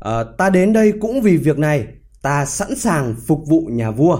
à, 0.00 0.24
ta 0.38 0.50
đến 0.50 0.72
đây 0.72 0.92
cũng 1.00 1.20
vì 1.22 1.36
việc 1.36 1.58
này, 1.58 1.86
ta 2.22 2.46
sẵn 2.46 2.76
sàng 2.76 3.14
phục 3.26 3.40
vụ 3.48 3.68
nhà 3.72 3.90
vua. 3.90 4.18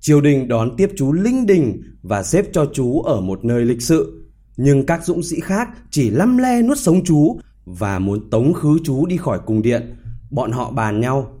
Triều 0.00 0.20
đình 0.20 0.48
đón 0.48 0.76
tiếp 0.76 0.90
chú 0.96 1.12
linh 1.12 1.46
đình 1.46 1.82
và 2.02 2.22
xếp 2.22 2.44
cho 2.52 2.70
chú 2.72 3.00
ở 3.00 3.20
một 3.20 3.44
nơi 3.44 3.64
lịch 3.64 3.82
sự. 3.82 4.24
Nhưng 4.56 4.86
các 4.86 5.04
dũng 5.04 5.22
sĩ 5.22 5.40
khác 5.40 5.68
chỉ 5.90 6.10
lăm 6.10 6.38
le 6.38 6.62
nuốt 6.62 6.78
sống 6.78 7.04
chú 7.04 7.40
và 7.64 7.98
muốn 7.98 8.30
tống 8.30 8.52
khứ 8.52 8.78
chú 8.84 9.06
đi 9.06 9.16
khỏi 9.16 9.40
cung 9.46 9.62
điện. 9.62 9.96
Bọn 10.30 10.52
họ 10.52 10.70
bàn 10.70 11.00
nhau 11.00 11.38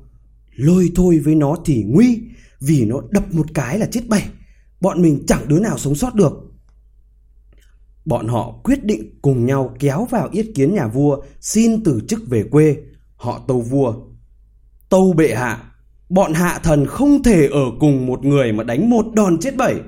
Lôi 0.56 0.90
thôi 0.94 1.20
với 1.24 1.34
nó 1.34 1.56
thì 1.64 1.84
nguy 1.88 2.20
Vì 2.60 2.84
nó 2.84 3.00
đập 3.10 3.24
một 3.32 3.46
cái 3.54 3.78
là 3.78 3.86
chết 3.86 4.08
bảy. 4.08 4.28
Bọn 4.80 5.02
mình 5.02 5.24
chẳng 5.26 5.48
đứa 5.48 5.58
nào 5.58 5.78
sống 5.78 5.94
sót 5.94 6.14
được 6.14 6.32
Bọn 8.08 8.28
họ 8.28 8.60
quyết 8.64 8.84
định 8.84 9.18
cùng 9.22 9.46
nhau 9.46 9.74
kéo 9.78 10.06
vào 10.10 10.28
yết 10.32 10.46
kiến 10.54 10.74
nhà 10.74 10.88
vua 10.88 11.22
Xin 11.40 11.84
từ 11.84 12.00
chức 12.08 12.28
về 12.28 12.42
quê 12.42 12.76
Họ 13.16 13.44
tâu 13.48 13.60
vua 13.60 13.94
Tâu 14.88 15.12
bệ 15.12 15.34
hạ 15.34 15.72
Bọn 16.08 16.32
hạ 16.32 16.60
thần 16.62 16.86
không 16.86 17.22
thể 17.22 17.48
ở 17.48 17.64
cùng 17.80 18.06
một 18.06 18.24
người 18.24 18.52
mà 18.52 18.64
đánh 18.64 18.90
một 18.90 19.06
đòn 19.14 19.38
chết 19.38 19.56
bảy 19.56 19.80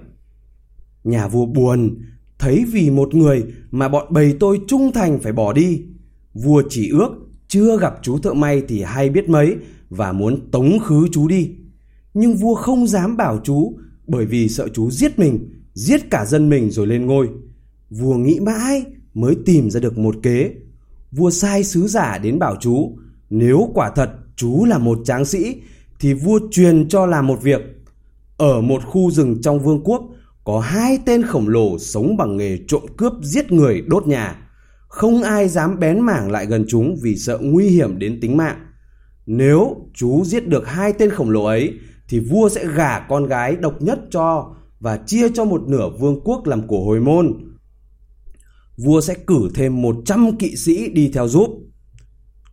Nhà 1.05 1.29
vua 1.29 1.47
buồn 1.47 1.99
Thấy 2.39 2.65
vì 2.73 2.91
một 2.91 3.15
người 3.15 3.45
mà 3.71 3.89
bọn 3.89 4.07
bầy 4.11 4.37
tôi 4.41 4.61
trung 4.69 4.93
thành 4.93 5.19
phải 5.19 5.33
bỏ 5.33 5.53
đi 5.53 5.83
Vua 6.35 6.63
chỉ 6.69 6.91
ước 6.91 7.31
chưa 7.51 7.79
gặp 7.79 7.95
chú 8.03 8.19
thợ 8.19 8.33
may 8.33 8.63
thì 8.69 8.83
hay 8.83 9.09
biết 9.09 9.29
mấy 9.29 9.57
và 9.89 10.13
muốn 10.13 10.51
tống 10.51 10.79
khứ 10.79 11.09
chú 11.13 11.29
đi. 11.29 11.51
Nhưng 12.15 12.35
vua 12.35 12.55
không 12.55 12.87
dám 12.87 13.17
bảo 13.17 13.41
chú 13.45 13.79
bởi 14.07 14.27
vì 14.27 14.49
sợ 14.49 14.69
chú 14.69 14.91
giết 14.91 15.19
mình, 15.19 15.49
giết 15.75 16.11
cả 16.11 16.25
dân 16.25 16.49
mình 16.49 16.71
rồi 16.71 16.87
lên 16.87 17.07
ngôi. 17.07 17.29
Vua 17.91 18.15
nghĩ 18.15 18.41
mãi 18.41 18.85
mới 19.15 19.37
tìm 19.47 19.71
ra 19.71 19.81
được 19.81 19.99
một 19.99 20.17
kế. 20.23 20.55
Vua 21.13 21.31
sai 21.31 21.65
sứ 21.65 21.87
giả 21.87 22.19
đến 22.19 22.39
bảo 22.39 22.57
chú, 22.61 22.99
nếu 23.31 23.71
quả 23.75 23.91
thật 23.97 24.11
chú 24.37 24.65
là 24.65 24.79
một 24.79 24.99
tráng 25.05 25.25
sĩ 25.25 25.57
thì 26.01 26.15
vua 26.15 26.41
truyền 26.51 26.89
cho 26.89 27.07
làm 27.07 27.27
một 27.27 27.43
việc. 27.43 27.61
Ở 28.37 28.61
một 28.61 28.83
khu 28.87 29.11
rừng 29.11 29.41
trong 29.43 29.61
vương 29.61 29.85
quốc 29.85 30.03
có 30.45 30.61
hai 30.61 30.99
tên 31.07 31.23
khổng 31.23 31.49
lồ 31.49 31.79
sống 31.79 32.17
bằng 32.17 32.37
nghề 32.37 32.59
trộm 32.69 32.83
cướp 32.97 33.13
giết 33.23 33.53
người 33.53 33.83
đốt 33.87 34.07
nhà. 34.07 34.47
không 34.89 35.23
ai 35.23 35.49
dám 35.49 35.79
bén 35.79 36.01
mảng 36.01 36.31
lại 36.31 36.47
gần 36.47 36.65
chúng 36.69 36.97
vì 37.03 37.17
sợ 37.17 37.39
nguy 37.43 37.69
hiểm 37.69 37.99
đến 37.99 38.19
tính 38.21 38.37
mạng. 38.37 38.57
Nếu 39.27 39.77
chú 39.95 40.25
giết 40.25 40.49
được 40.49 40.67
hai 40.67 40.93
tên 40.93 41.11
khổng 41.11 41.31
lồ 41.31 41.45
ấy 41.45 41.75
thì 42.09 42.21
vua 42.21 42.49
sẽ 42.49 42.67
gả 42.77 42.99
con 43.09 43.27
gái 43.27 43.57
độc 43.57 43.83
nhất 43.83 44.01
cho 44.11 44.55
và 44.81 44.97
chia 44.97 45.29
cho 45.35 45.45
một 45.45 45.63
nửa 45.69 45.91
vương 45.99 46.21
quốc 46.25 46.47
làm 46.47 46.67
của 46.67 46.85
hồi 46.85 47.01
môn. 47.01 47.50
Vua 48.85 49.01
sẽ 49.01 49.15
cử 49.27 49.49
thêm 49.55 49.83
100 49.83 50.37
kỵ 50.39 50.57
sĩ 50.57 50.89
đi 50.89 51.11
theo 51.15 51.29
giúp. 51.29 51.51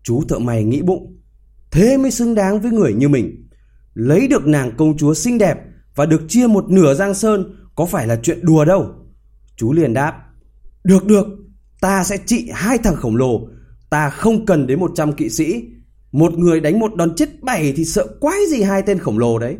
Chú 0.03 0.23
thợ 0.29 0.39
mày 0.39 0.63
nghĩ 0.63 0.81
bụng, 0.81 1.19
thế 1.71 1.97
mới 1.97 2.11
xứng 2.11 2.35
đáng 2.35 2.61
với 2.61 2.71
người 2.71 2.93
như 2.93 3.09
mình. 3.09 3.47
Lấy 3.93 4.27
được 4.27 4.47
nàng 4.47 4.71
công 4.77 4.97
chúa 4.97 5.13
xinh 5.13 5.37
đẹp 5.37 5.57
và 5.95 6.05
được 6.05 6.21
chia 6.27 6.47
một 6.47 6.69
nửa 6.69 6.93
giang 6.93 7.13
sơn 7.13 7.55
có 7.75 7.85
phải 7.85 8.07
là 8.07 8.19
chuyện 8.23 8.39
đùa 8.41 8.65
đâu. 8.65 8.85
Chú 9.55 9.73
liền 9.73 9.93
đáp, 9.93 10.13
được 10.83 11.05
được, 11.05 11.27
ta 11.81 12.03
sẽ 12.03 12.17
trị 12.25 12.49
hai 12.53 12.77
thằng 12.77 12.95
khổng 12.95 13.15
lồ, 13.15 13.47
ta 13.89 14.09
không 14.09 14.45
cần 14.45 14.67
đến 14.67 14.79
100 14.79 15.13
kỵ 15.13 15.29
sĩ. 15.29 15.63
Một 16.11 16.33
người 16.33 16.59
đánh 16.59 16.79
một 16.79 16.95
đòn 16.95 17.15
chết 17.15 17.41
bảy 17.41 17.73
thì 17.73 17.85
sợ 17.85 18.07
quái 18.19 18.37
gì 18.49 18.61
hai 18.61 18.81
tên 18.81 18.99
khổng 18.99 19.17
lồ 19.17 19.39
đấy. 19.39 19.57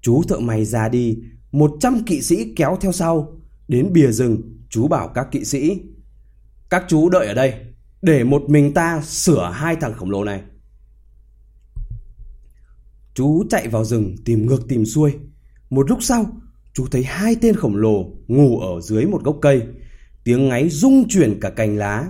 Chú 0.00 0.22
thợ 0.22 0.38
mày 0.38 0.64
ra 0.64 0.88
đi, 0.88 1.18
100 1.52 2.04
kỵ 2.04 2.22
sĩ 2.22 2.54
kéo 2.56 2.78
theo 2.80 2.92
sau. 2.92 3.40
Đến 3.68 3.92
bìa 3.92 4.12
rừng, 4.12 4.55
chú 4.76 4.88
bảo 4.88 5.08
các 5.08 5.28
kỵ 5.30 5.44
sĩ. 5.44 5.80
Các 6.70 6.84
chú 6.88 7.08
đợi 7.08 7.26
ở 7.26 7.34
đây, 7.34 7.54
để 8.02 8.24
một 8.24 8.42
mình 8.48 8.74
ta 8.74 9.02
sửa 9.02 9.50
hai 9.54 9.76
thằng 9.76 9.94
khổng 9.94 10.10
lồ 10.10 10.24
này. 10.24 10.42
Chú 13.14 13.44
chạy 13.50 13.68
vào 13.68 13.84
rừng 13.84 14.16
tìm 14.24 14.46
ngược 14.46 14.68
tìm 14.68 14.84
xuôi. 14.84 15.14
Một 15.70 15.90
lúc 15.90 15.98
sau, 16.02 16.26
chú 16.74 16.86
thấy 16.90 17.04
hai 17.04 17.36
tên 17.40 17.56
khổng 17.56 17.76
lồ 17.76 18.10
ngủ 18.26 18.58
ở 18.58 18.80
dưới 18.80 19.06
một 19.06 19.24
gốc 19.24 19.36
cây. 19.42 19.62
Tiếng 20.24 20.48
ngáy 20.48 20.68
rung 20.68 21.08
chuyển 21.08 21.40
cả 21.40 21.50
cành 21.50 21.76
lá. 21.76 22.06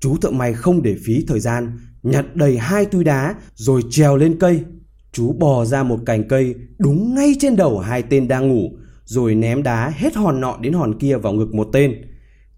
Chú 0.00 0.16
thợ 0.16 0.30
may 0.30 0.52
không 0.52 0.82
để 0.82 0.96
phí 1.04 1.24
thời 1.28 1.40
gian, 1.40 1.78
nhặt 2.02 2.26
đầy 2.34 2.58
hai 2.58 2.84
túi 2.84 3.04
đá 3.04 3.34
rồi 3.54 3.82
trèo 3.90 4.16
lên 4.16 4.36
cây. 4.40 4.64
Chú 5.12 5.32
bò 5.32 5.64
ra 5.64 5.82
một 5.82 5.98
cành 6.06 6.28
cây 6.28 6.54
đúng 6.78 7.14
ngay 7.14 7.34
trên 7.40 7.56
đầu 7.56 7.78
hai 7.78 8.02
tên 8.02 8.28
đang 8.28 8.48
ngủ, 8.48 8.78
rồi 9.08 9.34
ném 9.34 9.62
đá 9.62 9.90
hết 9.96 10.16
hòn 10.16 10.40
nọ 10.40 10.58
đến 10.60 10.72
hòn 10.72 10.98
kia 10.98 11.16
vào 11.16 11.32
ngực 11.32 11.54
một 11.54 11.68
tên. 11.72 12.02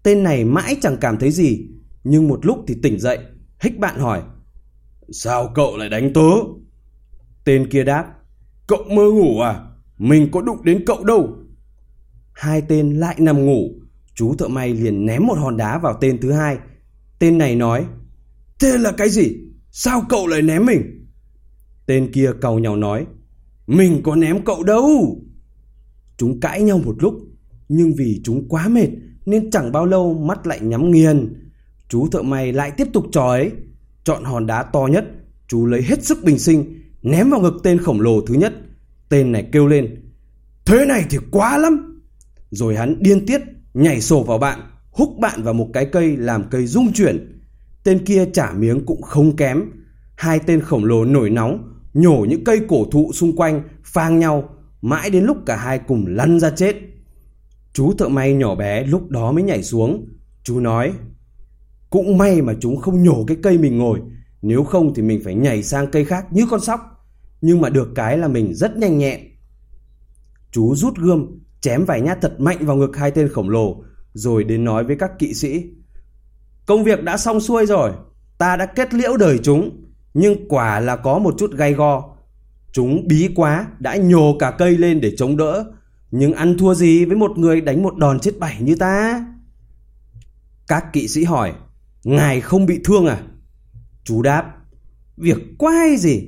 Tên 0.03 0.23
này 0.23 0.45
mãi 0.45 0.75
chẳng 0.81 0.97
cảm 1.01 1.17
thấy 1.17 1.31
gì, 1.31 1.67
nhưng 2.03 2.27
một 2.27 2.45
lúc 2.45 2.63
thì 2.67 2.75
tỉnh 2.83 2.99
dậy, 2.99 3.19
hích 3.59 3.79
bạn 3.79 3.99
hỏi. 3.99 4.21
Sao 5.11 5.51
cậu 5.55 5.77
lại 5.77 5.89
đánh 5.89 6.13
tớ? 6.13 6.29
Tên 7.45 7.69
kia 7.69 7.83
đáp. 7.83 8.05
Cậu 8.67 8.83
mơ 8.83 9.03
ngủ 9.03 9.39
à? 9.39 9.63
Mình 9.97 10.29
có 10.31 10.41
đụng 10.41 10.63
đến 10.63 10.83
cậu 10.85 11.03
đâu. 11.03 11.37
Hai 12.33 12.61
tên 12.61 12.99
lại 12.99 13.15
nằm 13.19 13.45
ngủ, 13.45 13.69
chú 14.15 14.35
thợ 14.35 14.47
may 14.47 14.73
liền 14.73 15.05
ném 15.05 15.27
một 15.27 15.37
hòn 15.37 15.57
đá 15.57 15.77
vào 15.77 15.97
tên 16.01 16.17
thứ 16.21 16.31
hai. 16.31 16.57
Tên 17.19 17.37
này 17.37 17.55
nói. 17.55 17.85
Thế 18.59 18.77
là 18.77 18.91
cái 18.91 19.09
gì? 19.09 19.37
Sao 19.71 20.03
cậu 20.09 20.27
lại 20.27 20.41
ném 20.41 20.65
mình? 20.65 21.07
Tên 21.85 22.11
kia 22.13 22.31
cầu 22.41 22.59
nhau 22.59 22.75
nói. 22.75 23.05
Mình 23.67 24.01
có 24.03 24.15
ném 24.15 24.45
cậu 24.45 24.63
đâu. 24.63 25.21
Chúng 26.21 26.39
cãi 26.39 26.61
nhau 26.61 26.81
một 26.85 26.95
lúc, 26.99 27.19
nhưng 27.69 27.93
vì 27.97 28.21
chúng 28.23 28.49
quá 28.49 28.67
mệt 28.67 28.87
nên 29.25 29.51
chẳng 29.51 29.71
bao 29.71 29.85
lâu 29.85 30.13
mắt 30.13 30.47
lại 30.47 30.59
nhắm 30.59 30.91
nghiền. 30.91 31.33
Chú 31.89 32.07
thợ 32.07 32.21
may 32.21 32.53
lại 32.53 32.71
tiếp 32.71 32.87
tục 32.93 33.05
trò 33.11 33.27
ấy. 33.27 33.51
Chọn 34.03 34.23
hòn 34.23 34.47
đá 34.47 34.63
to 34.63 34.87
nhất, 34.91 35.05
chú 35.47 35.65
lấy 35.65 35.81
hết 35.81 36.05
sức 36.05 36.17
bình 36.23 36.39
sinh, 36.39 36.81
ném 37.01 37.29
vào 37.29 37.41
ngực 37.41 37.53
tên 37.63 37.77
khổng 37.77 38.01
lồ 38.01 38.21
thứ 38.21 38.33
nhất. 38.33 38.53
Tên 39.09 39.31
này 39.31 39.49
kêu 39.51 39.67
lên. 39.67 40.11
Thế 40.65 40.85
này 40.85 41.05
thì 41.09 41.17
quá 41.31 41.57
lắm. 41.57 42.01
Rồi 42.51 42.75
hắn 42.75 42.95
điên 42.99 43.25
tiết, 43.25 43.41
nhảy 43.73 44.01
sổ 44.01 44.23
vào 44.23 44.37
bạn, 44.37 44.59
húc 44.91 45.17
bạn 45.19 45.43
vào 45.43 45.53
một 45.53 45.67
cái 45.73 45.85
cây 45.85 46.17
làm 46.17 46.43
cây 46.51 46.67
rung 46.67 46.93
chuyển. 46.93 47.41
Tên 47.83 48.05
kia 48.05 48.25
trả 48.33 48.51
miếng 48.53 48.85
cũng 48.85 49.01
không 49.01 49.35
kém. 49.35 49.63
Hai 50.15 50.39
tên 50.39 50.61
khổng 50.61 50.85
lồ 50.85 51.05
nổi 51.05 51.29
nóng, 51.29 51.73
nhổ 51.93 52.25
những 52.29 52.43
cây 52.43 52.61
cổ 52.67 52.85
thụ 52.91 53.11
xung 53.13 53.35
quanh, 53.35 53.63
phang 53.83 54.19
nhau, 54.19 54.49
mãi 54.81 55.09
đến 55.09 55.23
lúc 55.23 55.37
cả 55.45 55.55
hai 55.55 55.79
cùng 55.79 56.05
lăn 56.07 56.39
ra 56.39 56.49
chết. 56.49 56.75
Chú 57.73 57.93
thợ 57.97 58.07
may 58.07 58.33
nhỏ 58.33 58.55
bé 58.55 58.83
lúc 58.83 59.09
đó 59.09 59.31
mới 59.31 59.43
nhảy 59.43 59.63
xuống. 59.63 60.07
Chú 60.43 60.59
nói, 60.59 60.93
cũng 61.89 62.17
may 62.17 62.41
mà 62.41 62.53
chúng 62.59 62.77
không 62.77 63.03
nhổ 63.03 63.23
cái 63.27 63.37
cây 63.43 63.57
mình 63.57 63.77
ngồi, 63.77 63.99
nếu 64.41 64.63
không 64.63 64.93
thì 64.93 65.01
mình 65.01 65.21
phải 65.23 65.35
nhảy 65.35 65.63
sang 65.63 65.91
cây 65.91 66.05
khác 66.05 66.25
như 66.31 66.45
con 66.51 66.59
sóc. 66.59 66.79
Nhưng 67.41 67.61
mà 67.61 67.69
được 67.69 67.89
cái 67.95 68.17
là 68.17 68.27
mình 68.27 68.53
rất 68.53 68.77
nhanh 68.77 68.97
nhẹn. 68.97 69.19
Chú 70.51 70.75
rút 70.75 70.97
gươm, 70.97 71.39
chém 71.61 71.85
vài 71.85 72.01
nhát 72.01 72.21
thật 72.21 72.39
mạnh 72.39 72.57
vào 72.61 72.75
ngực 72.75 72.97
hai 72.97 73.11
tên 73.11 73.29
khổng 73.29 73.49
lồ, 73.49 73.83
rồi 74.13 74.43
đến 74.43 74.63
nói 74.63 74.83
với 74.83 74.95
các 74.95 75.11
kỵ 75.19 75.33
sĩ. 75.33 75.63
Công 76.65 76.83
việc 76.83 77.03
đã 77.03 77.17
xong 77.17 77.39
xuôi 77.39 77.65
rồi, 77.65 77.91
ta 78.37 78.55
đã 78.55 78.65
kết 78.65 78.93
liễu 78.93 79.17
đời 79.17 79.39
chúng, 79.43 79.85
nhưng 80.13 80.47
quả 80.49 80.79
là 80.79 80.95
có 80.95 81.19
một 81.19 81.35
chút 81.37 81.51
gay 81.51 81.73
go. 81.73 82.10
Chúng 82.71 83.07
bí 83.07 83.29
quá, 83.35 83.67
đã 83.79 83.95
nhổ 83.95 84.35
cả 84.39 84.55
cây 84.57 84.77
lên 84.77 85.01
để 85.01 85.15
chống 85.17 85.37
đỡ, 85.37 85.65
nhưng 86.11 86.33
ăn 86.33 86.57
thua 86.57 86.73
gì 86.73 87.05
với 87.05 87.17
một 87.17 87.37
người 87.37 87.61
đánh 87.61 87.83
một 87.83 87.97
đòn 87.97 88.19
chết 88.19 88.39
bảy 88.39 88.57
như 88.61 88.75
ta? 88.75 89.25
Các 90.67 90.93
kỵ 90.93 91.07
sĩ 91.07 91.23
hỏi, 91.23 91.53
ngài 92.03 92.41
không 92.41 92.65
bị 92.65 92.79
thương 92.83 93.05
à? 93.05 93.21
Chú 94.03 94.21
đáp, 94.21 94.55
việc 95.17 95.37
quái 95.57 95.97
gì, 95.97 96.21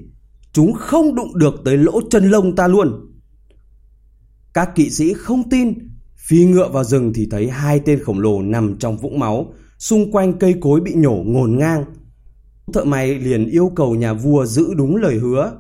chúng 0.54 0.74
không 0.74 1.16
đụng 1.16 1.38
được 1.38 1.54
tới 1.66 1.78
lỗ 1.78 2.02
chân 2.10 2.32
lông 2.32 2.56
ta 2.56 2.68
luôn. 2.68 3.12
Các 4.54 4.76
kỵ 4.76 4.90
sĩ 4.90 5.14
không 5.14 5.50
tin, 5.50 5.74
phi 6.16 6.46
ngựa 6.46 6.70
vào 6.70 6.84
rừng 6.84 7.12
thì 7.16 7.28
thấy 7.32 7.50
hai 7.50 7.80
tên 7.80 8.04
khổng 8.04 8.20
lồ 8.20 8.42
nằm 8.42 8.78
trong 8.80 8.98
vũng 8.98 9.20
máu, 9.20 9.54
xung 9.80 10.12
quanh 10.12 10.34
cây 10.40 10.56
cối 10.62 10.82
bị 10.82 10.94
nhổ 10.94 11.24
ngổn 11.26 11.58
ngang. 11.58 11.86
Thợ 12.74 12.84
mày 12.84 13.20
liền 13.20 13.46
yêu 13.46 13.72
cầu 13.76 13.96
nhà 13.96 14.14
vua 14.14 14.46
giữ 14.46 14.74
đúng 14.74 14.96
lời 14.96 15.16
hứa, 15.16 15.52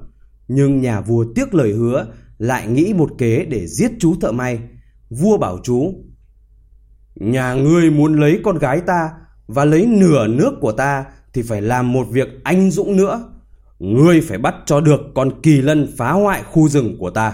nhưng 0.47 0.81
nhà 0.81 1.01
vua 1.01 1.25
tiếc 1.35 1.53
lời 1.53 1.71
hứa, 1.71 2.07
lại 2.37 2.67
nghĩ 2.67 2.93
một 2.93 3.09
kế 3.17 3.45
để 3.45 3.67
giết 3.67 3.91
chú 3.99 4.15
thợ 4.21 4.31
may. 4.31 4.59
Vua 5.09 5.37
bảo 5.37 5.59
chú, 5.63 5.93
Nhà 7.15 7.53
ngươi 7.53 7.91
muốn 7.91 8.19
lấy 8.19 8.39
con 8.43 8.57
gái 8.57 8.81
ta 8.81 9.09
và 9.47 9.65
lấy 9.65 9.85
nửa 9.85 10.27
nước 10.27 10.53
của 10.61 10.71
ta 10.71 11.05
thì 11.33 11.41
phải 11.41 11.61
làm 11.61 11.93
một 11.93 12.07
việc 12.11 12.27
anh 12.43 12.71
dũng 12.71 12.95
nữa. 12.95 13.33
Ngươi 13.79 14.21
phải 14.21 14.37
bắt 14.37 14.55
cho 14.65 14.81
được 14.81 15.01
con 15.15 15.41
kỳ 15.41 15.61
lân 15.61 15.93
phá 15.97 16.11
hoại 16.11 16.43
khu 16.43 16.69
rừng 16.69 16.97
của 16.99 17.09
ta. 17.09 17.33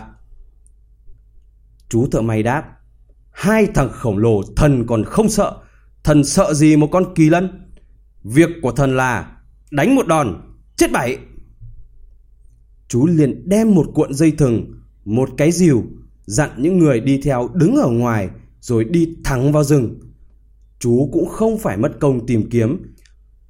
Chú 1.89 2.07
thợ 2.11 2.21
may 2.21 2.43
đáp, 2.43 2.63
hai 3.31 3.67
thằng 3.75 3.89
khổng 3.91 4.17
lồ 4.17 4.41
thần 4.55 4.87
còn 4.87 5.03
không 5.03 5.29
sợ, 5.29 5.57
thần 6.03 6.23
sợ 6.23 6.53
gì 6.53 6.75
một 6.75 6.87
con 6.91 7.15
kỳ 7.15 7.29
lân? 7.29 7.71
Việc 8.23 8.49
của 8.61 8.71
thần 8.71 8.97
là 8.97 9.31
đánh 9.71 9.95
một 9.95 10.07
đòn, 10.07 10.41
chết 10.77 10.91
bảy. 10.91 11.17
Chú 12.89 13.05
liền 13.05 13.49
đem 13.49 13.75
một 13.75 13.85
cuộn 13.93 14.13
dây 14.13 14.31
thừng, 14.31 14.73
một 15.05 15.29
cái 15.37 15.51
rìu, 15.51 15.83
dặn 16.25 16.49
những 16.57 16.77
người 16.77 16.99
đi 16.99 17.21
theo 17.23 17.49
đứng 17.53 17.75
ở 17.75 17.89
ngoài 17.89 18.29
rồi 18.61 18.83
đi 18.83 19.17
thẳng 19.23 19.51
vào 19.51 19.63
rừng. 19.63 19.99
Chú 20.79 21.09
cũng 21.13 21.27
không 21.27 21.57
phải 21.57 21.77
mất 21.77 21.91
công 21.99 22.25
tìm 22.25 22.49
kiếm. 22.49 22.95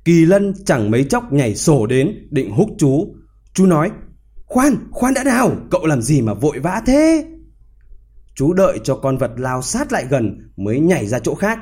Kỳ 0.05 0.25
lân 0.25 0.53
chẳng 0.65 0.91
mấy 0.91 1.03
chốc 1.03 1.33
nhảy 1.33 1.55
sổ 1.55 1.85
đến 1.85 2.27
định 2.31 2.51
húc 2.51 2.69
chú. 2.77 3.15
Chú 3.53 3.65
nói, 3.65 3.91
khoan, 4.45 4.75
khoan 4.91 5.13
đã 5.13 5.23
nào, 5.23 5.55
cậu 5.71 5.85
làm 5.85 6.01
gì 6.01 6.21
mà 6.21 6.33
vội 6.33 6.59
vã 6.59 6.81
thế? 6.85 7.25
Chú 8.35 8.53
đợi 8.53 8.79
cho 8.83 8.95
con 8.95 9.17
vật 9.17 9.31
lao 9.37 9.61
sát 9.61 9.91
lại 9.91 10.05
gần 10.09 10.51
mới 10.57 10.79
nhảy 10.79 11.07
ra 11.07 11.19
chỗ 11.19 11.35
khác. 11.35 11.59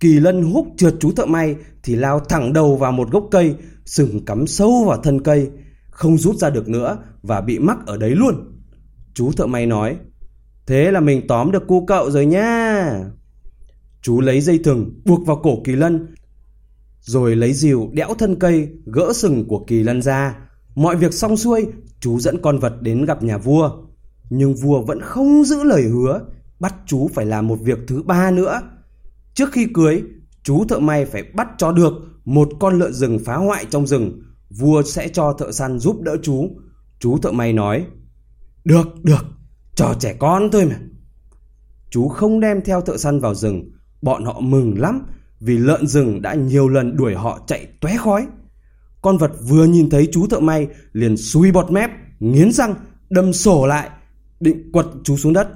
Kỳ 0.00 0.20
lân 0.20 0.42
húc 0.42 0.66
trượt 0.76 0.94
chú 1.00 1.12
thợ 1.12 1.26
may 1.26 1.56
thì 1.82 1.96
lao 1.96 2.20
thẳng 2.20 2.52
đầu 2.52 2.76
vào 2.76 2.92
một 2.92 3.10
gốc 3.10 3.24
cây, 3.30 3.54
sừng 3.84 4.24
cắm 4.24 4.46
sâu 4.46 4.84
vào 4.84 5.02
thân 5.02 5.22
cây, 5.22 5.50
không 5.92 6.18
rút 6.18 6.36
ra 6.36 6.50
được 6.50 6.68
nữa 6.68 6.98
và 7.22 7.40
bị 7.40 7.58
mắc 7.58 7.78
ở 7.86 7.96
đấy 7.96 8.10
luôn. 8.10 8.62
Chú 9.14 9.32
thợ 9.32 9.46
may 9.46 9.66
nói, 9.66 9.96
thế 10.66 10.90
là 10.90 11.00
mình 11.00 11.26
tóm 11.28 11.52
được 11.52 11.66
cu 11.68 11.86
cậu 11.86 12.10
rồi 12.10 12.26
nha. 12.26 13.04
Chú 14.02 14.20
lấy 14.20 14.40
dây 14.40 14.58
thừng 14.64 15.00
buộc 15.04 15.26
vào 15.26 15.36
cổ 15.36 15.60
kỳ 15.64 15.72
lân, 15.72 16.14
rồi 17.00 17.36
lấy 17.36 17.52
rìu 17.52 17.90
đẽo 17.92 18.14
thân 18.18 18.36
cây 18.38 18.68
gỡ 18.84 19.12
sừng 19.14 19.48
của 19.48 19.64
kỳ 19.66 19.82
lân 19.82 20.02
ra. 20.02 20.38
Mọi 20.74 20.96
việc 20.96 21.14
xong 21.14 21.36
xuôi, 21.36 21.66
chú 22.00 22.18
dẫn 22.20 22.42
con 22.42 22.58
vật 22.58 22.82
đến 22.82 23.04
gặp 23.04 23.22
nhà 23.22 23.38
vua. 23.38 23.70
Nhưng 24.30 24.54
vua 24.54 24.82
vẫn 24.82 25.00
không 25.00 25.44
giữ 25.44 25.64
lời 25.64 25.82
hứa, 25.82 26.20
bắt 26.60 26.74
chú 26.86 27.08
phải 27.14 27.26
làm 27.26 27.46
một 27.48 27.58
việc 27.60 27.78
thứ 27.86 28.02
ba 28.02 28.30
nữa. 28.30 28.60
Trước 29.34 29.52
khi 29.52 29.66
cưới, 29.74 30.02
chú 30.42 30.64
thợ 30.64 30.78
may 30.78 31.04
phải 31.04 31.22
bắt 31.22 31.48
cho 31.58 31.72
được 31.72 31.92
một 32.24 32.48
con 32.60 32.78
lợn 32.78 32.92
rừng 32.92 33.18
phá 33.24 33.36
hoại 33.36 33.64
trong 33.70 33.86
rừng. 33.86 34.22
Vua 34.58 34.82
sẽ 34.82 35.08
cho 35.08 35.32
thợ 35.32 35.52
săn 35.52 35.78
giúp 35.78 36.00
đỡ 36.02 36.16
chú. 36.22 36.50
Chú 36.98 37.18
thợ 37.18 37.32
may 37.32 37.52
nói, 37.52 37.86
được, 38.64 38.88
được, 39.02 39.24
cho 39.74 39.94
trẻ 40.00 40.16
con 40.18 40.48
thôi 40.52 40.66
mà. 40.66 40.78
Chú 41.90 42.08
không 42.08 42.40
đem 42.40 42.60
theo 42.64 42.80
thợ 42.80 42.96
săn 42.96 43.20
vào 43.20 43.34
rừng, 43.34 43.70
bọn 44.02 44.24
họ 44.24 44.40
mừng 44.40 44.80
lắm 44.80 45.06
vì 45.40 45.58
lợn 45.58 45.86
rừng 45.86 46.22
đã 46.22 46.34
nhiều 46.34 46.68
lần 46.68 46.96
đuổi 46.96 47.14
họ 47.14 47.40
chạy 47.46 47.66
tóe 47.80 47.96
khói. 47.96 48.26
Con 49.02 49.18
vật 49.18 49.32
vừa 49.48 49.64
nhìn 49.64 49.90
thấy 49.90 50.08
chú 50.12 50.26
thợ 50.26 50.40
may 50.40 50.68
liền 50.92 51.16
xui 51.16 51.52
bọt 51.52 51.70
mép, 51.70 51.90
nghiến 52.20 52.52
răng, 52.52 52.74
đâm 53.10 53.32
sổ 53.32 53.66
lại, 53.66 53.90
định 54.40 54.72
quật 54.72 54.86
chú 55.04 55.16
xuống 55.16 55.32
đất. 55.32 55.48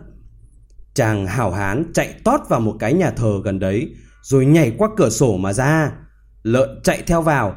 Chàng 0.94 1.26
hảo 1.26 1.50
hán 1.50 1.84
chạy 1.94 2.14
tót 2.24 2.40
vào 2.48 2.60
một 2.60 2.76
cái 2.78 2.94
nhà 2.94 3.10
thờ 3.10 3.40
gần 3.44 3.58
đấy, 3.58 3.94
rồi 4.22 4.46
nhảy 4.46 4.74
qua 4.78 4.88
cửa 4.96 5.10
sổ 5.10 5.36
mà 5.36 5.52
ra. 5.52 5.92
Lợn 6.42 6.68
chạy 6.84 7.02
theo 7.06 7.22
vào, 7.22 7.56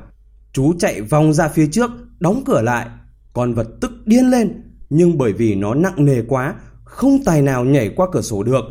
chú 0.53 0.73
chạy 0.79 1.01
vòng 1.01 1.33
ra 1.33 1.47
phía 1.47 1.67
trước, 1.67 1.91
đóng 2.19 2.43
cửa 2.45 2.61
lại. 2.61 2.87
Con 3.33 3.53
vật 3.53 3.67
tức 3.81 3.91
điên 4.05 4.29
lên, 4.29 4.63
nhưng 4.89 5.17
bởi 5.17 5.33
vì 5.33 5.55
nó 5.55 5.73
nặng 5.73 6.05
nề 6.05 6.21
quá, 6.21 6.55
không 6.83 7.23
tài 7.25 7.41
nào 7.41 7.65
nhảy 7.65 7.89
qua 7.89 8.07
cửa 8.11 8.21
sổ 8.21 8.43
được. 8.43 8.65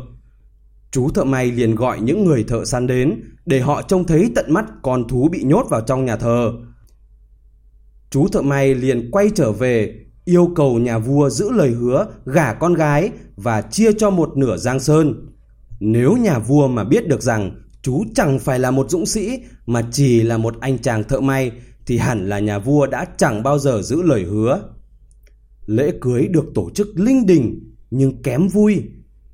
Chú 0.91 1.09
thợ 1.09 1.23
may 1.23 1.51
liền 1.51 1.75
gọi 1.75 2.01
những 2.01 2.25
người 2.25 2.43
thợ 2.43 2.65
săn 2.65 2.87
đến 2.87 3.21
để 3.45 3.59
họ 3.59 3.81
trông 3.81 4.03
thấy 4.03 4.31
tận 4.35 4.53
mắt 4.53 4.65
con 4.81 5.07
thú 5.07 5.29
bị 5.31 5.43
nhốt 5.43 5.65
vào 5.69 5.81
trong 5.81 6.05
nhà 6.05 6.15
thờ. 6.15 6.51
Chú 8.09 8.27
thợ 8.27 8.41
may 8.41 8.75
liền 8.75 9.11
quay 9.11 9.29
trở 9.35 9.51
về 9.51 10.05
yêu 10.25 10.51
cầu 10.55 10.79
nhà 10.79 10.97
vua 10.97 11.29
giữ 11.29 11.51
lời 11.51 11.69
hứa 11.69 12.07
gả 12.25 12.53
con 12.53 12.73
gái 12.73 13.11
và 13.35 13.61
chia 13.61 13.93
cho 13.93 14.09
một 14.09 14.37
nửa 14.37 14.57
Giang 14.57 14.79
Sơn. 14.79 15.27
Nếu 15.79 16.17
nhà 16.17 16.39
vua 16.39 16.67
mà 16.67 16.83
biết 16.83 17.07
được 17.07 17.21
rằng 17.21 17.51
chú 17.81 18.03
chẳng 18.15 18.39
phải 18.39 18.59
là 18.59 18.71
một 18.71 18.89
dũng 18.89 19.05
sĩ 19.05 19.39
mà 19.65 19.81
chỉ 19.91 20.23
là 20.23 20.37
một 20.37 20.55
anh 20.59 20.77
chàng 20.77 21.03
thợ 21.03 21.19
may 21.19 21.51
thì 21.89 21.97
hẳn 21.97 22.29
là 22.29 22.39
nhà 22.39 22.59
vua 22.59 22.87
đã 22.87 23.05
chẳng 23.17 23.43
bao 23.43 23.59
giờ 23.59 23.81
giữ 23.81 24.01
lời 24.01 24.23
hứa. 24.23 24.61
Lễ 25.65 25.91
cưới 26.01 26.27
được 26.27 26.45
tổ 26.55 26.69
chức 26.69 26.87
linh 26.95 27.25
đình 27.25 27.73
nhưng 27.91 28.21
kém 28.21 28.47
vui. 28.47 28.83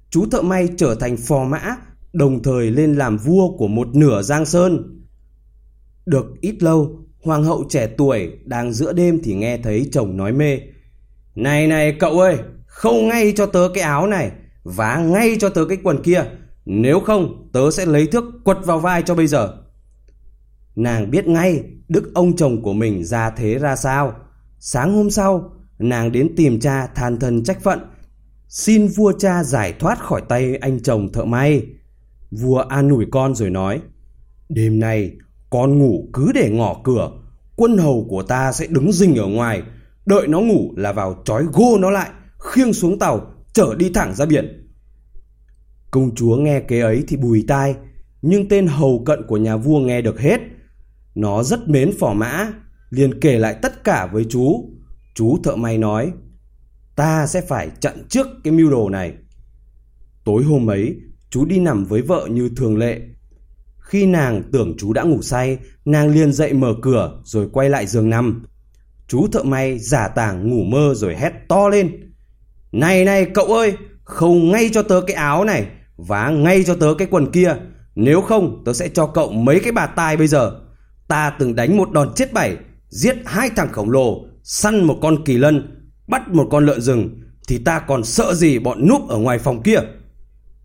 Chú 0.10 0.26
thợ 0.32 0.42
may 0.42 0.70
trở 0.78 0.96
thành 0.96 1.18
phò 1.18 1.44
mã, 1.44 1.76
đồng 2.14 2.44
thời 2.44 2.72
lên 2.72 2.94
làm 2.94 3.18
vua 3.18 3.58
của 3.58 3.68
một 3.68 3.96
nửa 3.96 4.22
Giang 4.22 4.46
Sơn. 4.46 5.02
Được 6.06 6.26
ít 6.42 6.64
lâu, 6.64 7.00
hoàng 7.24 7.44
hậu 7.44 7.64
trẻ 7.70 7.88
tuổi 7.98 8.32
đang 8.46 8.74
giữa 8.74 8.94
đêm 8.94 9.20
thì 9.24 9.36
nghe 9.36 9.58
thấy 9.58 9.90
chồng 9.92 10.18
nói 10.18 10.32
mê. 10.32 10.60
Này 11.36 11.68
này 11.68 11.96
cậu 12.00 12.20
ơi, 12.20 12.38
khâu 12.66 13.02
ngay 13.02 13.34
cho 13.36 13.46
tớ 13.46 13.70
cái 13.74 13.84
áo 13.84 14.08
này, 14.08 14.32
vá 14.64 14.98
ngay 14.98 15.38
cho 15.40 15.50
tớ 15.50 15.66
cái 15.66 15.78
quần 15.84 16.04
kia, 16.04 16.24
nếu 16.66 17.00
không 17.00 17.50
tớ 17.54 17.72
sẽ 17.72 17.86
lấy 17.86 18.08
thước 18.08 18.24
quật 18.44 18.58
vào 18.66 18.80
vai 18.80 19.02
cho 19.02 19.16
bây 19.16 19.28
giờ. 19.28 19.65
Nàng 20.76 21.12
biết 21.12 21.28
ngay 21.28 21.64
đức 21.88 22.12
ông 22.14 22.36
chồng 22.36 22.62
của 22.62 22.74
mình 22.74 23.06
ra 23.06 23.30
thế 23.30 23.60
ra 23.60 23.76
sao. 23.76 24.14
Sáng 24.60 24.94
hôm 24.94 25.10
sau, 25.10 25.52
nàng 25.80 26.12
đến 26.12 26.36
tìm 26.36 26.60
cha 26.60 26.88
than 26.88 27.20
thân 27.20 27.44
trách 27.44 27.64
phận, 27.64 27.80
xin 28.48 28.88
vua 28.88 29.14
cha 29.20 29.44
giải 29.44 29.74
thoát 29.80 30.00
khỏi 30.00 30.22
tay 30.30 30.56
anh 30.56 30.84
chồng 30.84 31.12
thợ 31.12 31.26
may. 31.26 31.66
Vua 32.32 32.58
an 32.58 32.90
ủi 32.90 33.06
con 33.12 33.36
rồi 33.36 33.50
nói, 33.50 33.82
đêm 34.50 34.80
nay 34.80 35.12
con 35.50 35.80
ngủ 35.80 36.10
cứ 36.14 36.32
để 36.32 36.50
ngỏ 36.50 36.82
cửa, 36.84 37.12
quân 37.56 37.78
hầu 37.78 38.06
của 38.10 38.24
ta 38.24 38.52
sẽ 38.52 38.68
đứng 38.68 38.92
rình 38.92 39.16
ở 39.16 39.28
ngoài, 39.28 39.62
đợi 40.06 40.28
nó 40.28 40.40
ngủ 40.40 40.74
là 40.76 40.92
vào 40.92 41.22
trói 41.26 41.44
gô 41.54 41.78
nó 41.78 41.90
lại, 41.90 42.10
khiêng 42.40 42.74
xuống 42.74 43.00
tàu, 43.00 43.22
chở 43.54 43.76
đi 43.78 43.92
thẳng 43.94 44.16
ra 44.16 44.26
biển. 44.26 44.72
Công 45.92 46.16
chúa 46.16 46.36
nghe 46.36 46.60
kế 46.60 46.80
ấy 46.80 47.04
thì 47.08 47.18
bùi 47.18 47.46
tai, 47.48 47.76
nhưng 48.22 48.50
tên 48.50 48.68
hầu 48.68 49.04
cận 49.06 49.20
của 49.28 49.38
nhà 49.38 49.58
vua 49.58 49.80
nghe 49.80 50.02
được 50.02 50.20
hết. 50.20 50.42
Nó 51.16 51.44
rất 51.44 51.70
mến 51.70 51.92
phò 52.00 52.14
mã, 52.14 52.54
liền 52.90 53.20
kể 53.20 53.40
lại 53.40 53.56
tất 53.62 53.84
cả 53.84 54.10
với 54.12 54.26
chú. 54.30 54.70
Chú 55.14 55.38
thợ 55.44 55.56
may 55.56 55.78
nói, 55.78 56.12
ta 56.96 57.28
sẽ 57.28 57.42
phải 57.42 57.70
chặn 57.80 58.04
trước 58.10 58.28
cái 58.44 58.54
mưu 58.54 58.70
đồ 58.72 58.90
này. 58.90 59.14
Tối 60.26 60.44
hôm 60.44 60.70
ấy, 60.70 60.96
chú 61.30 61.46
đi 61.46 61.60
nằm 61.60 61.86
với 61.86 62.02
vợ 62.02 62.28
như 62.32 62.50
thường 62.58 62.78
lệ. 62.78 63.02
Khi 63.80 64.06
nàng 64.06 64.44
tưởng 64.52 64.76
chú 64.78 64.94
đã 64.94 65.04
ngủ 65.04 65.22
say, 65.22 65.58
nàng 65.86 66.10
liền 66.10 66.34
dậy 66.34 66.54
mở 66.54 66.74
cửa 66.82 67.22
rồi 67.24 67.50
quay 67.54 67.70
lại 67.70 67.88
giường 67.88 68.10
nằm. 68.10 68.46
Chú 69.08 69.28
thợ 69.32 69.44
may 69.44 69.80
giả 69.80 70.08
tàng 70.08 70.50
ngủ 70.50 70.64
mơ 70.64 70.94
rồi 70.96 71.16
hét 71.16 71.32
to 71.50 71.70
lên. 71.70 72.14
Này 72.72 73.06
này 73.06 73.26
cậu 73.34 73.46
ơi, 73.46 73.74
khâu 74.04 74.34
ngay 74.34 74.70
cho 74.74 74.84
tớ 74.84 75.02
cái 75.08 75.16
áo 75.16 75.44
này, 75.44 75.68
vá 75.98 76.30
ngay 76.30 76.64
cho 76.64 76.76
tớ 76.76 76.94
cái 76.98 77.08
quần 77.12 77.32
kia. 77.32 77.56
Nếu 77.96 78.22
không 78.22 78.64
tớ 78.66 78.74
sẽ 78.74 78.90
cho 78.90 79.08
cậu 79.08 79.32
mấy 79.32 79.60
cái 79.60 79.72
bà 79.72 79.86
tai 79.86 80.18
bây 80.18 80.28
giờ. 80.28 80.65
Ta 81.08 81.36
từng 81.40 81.56
đánh 81.56 81.78
một 81.78 81.92
đòn 81.92 82.14
chết 82.16 82.34
bảy, 82.34 82.58
giết 82.90 83.16
hai 83.26 83.50
thằng 83.50 83.72
khổng 83.72 83.90
lồ, 83.90 84.26
săn 84.44 84.84
một 84.84 84.98
con 85.02 85.24
kỳ 85.26 85.38
lân, 85.38 85.82
bắt 86.08 86.30
một 86.30 86.48
con 86.52 86.66
lợn 86.66 86.82
rừng. 86.82 87.22
Thì 87.48 87.58
ta 87.58 87.80
còn 87.80 88.04
sợ 88.04 88.34
gì 88.34 88.60
bọn 88.60 88.88
núp 88.88 89.08
ở 89.08 89.18
ngoài 89.18 89.40
phòng 89.40 89.64
kia. 89.64 89.80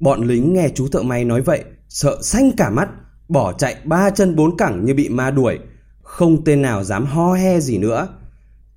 Bọn 0.00 0.26
lính 0.26 0.54
nghe 0.54 0.68
chú 0.74 0.88
thợ 0.88 1.02
may 1.02 1.24
nói 1.24 1.42
vậy, 1.42 1.64
sợ 1.88 2.18
xanh 2.22 2.50
cả 2.56 2.70
mắt, 2.70 2.88
bỏ 3.28 3.52
chạy 3.52 3.76
ba 3.84 4.10
chân 4.10 4.36
bốn 4.36 4.56
cẳng 4.56 4.84
như 4.84 4.94
bị 4.94 5.08
ma 5.08 5.30
đuổi. 5.30 5.58
Không 6.02 6.44
tên 6.44 6.62
nào 6.62 6.84
dám 6.84 7.06
ho 7.06 7.32
he 7.32 7.60
gì 7.60 7.78
nữa. 7.78 8.08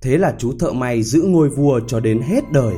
Thế 0.00 0.18
là 0.18 0.34
chú 0.38 0.58
thợ 0.58 0.72
may 0.72 1.02
giữ 1.02 1.22
ngôi 1.22 1.48
vua 1.48 1.80
cho 1.86 2.00
đến 2.00 2.20
hết 2.20 2.44
đời. 2.52 2.74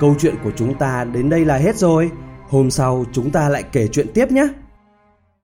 Câu 0.00 0.14
chuyện 0.18 0.34
của 0.44 0.50
chúng 0.56 0.78
ta 0.78 1.04
đến 1.04 1.30
đây 1.30 1.44
là 1.44 1.56
hết 1.56 1.76
rồi. 1.76 2.10
Hôm 2.48 2.70
sau 2.70 3.04
chúng 3.12 3.30
ta 3.30 3.48
lại 3.48 3.62
kể 3.72 3.88
chuyện 3.88 4.06
tiếp 4.14 4.32
nhé. 4.32 4.48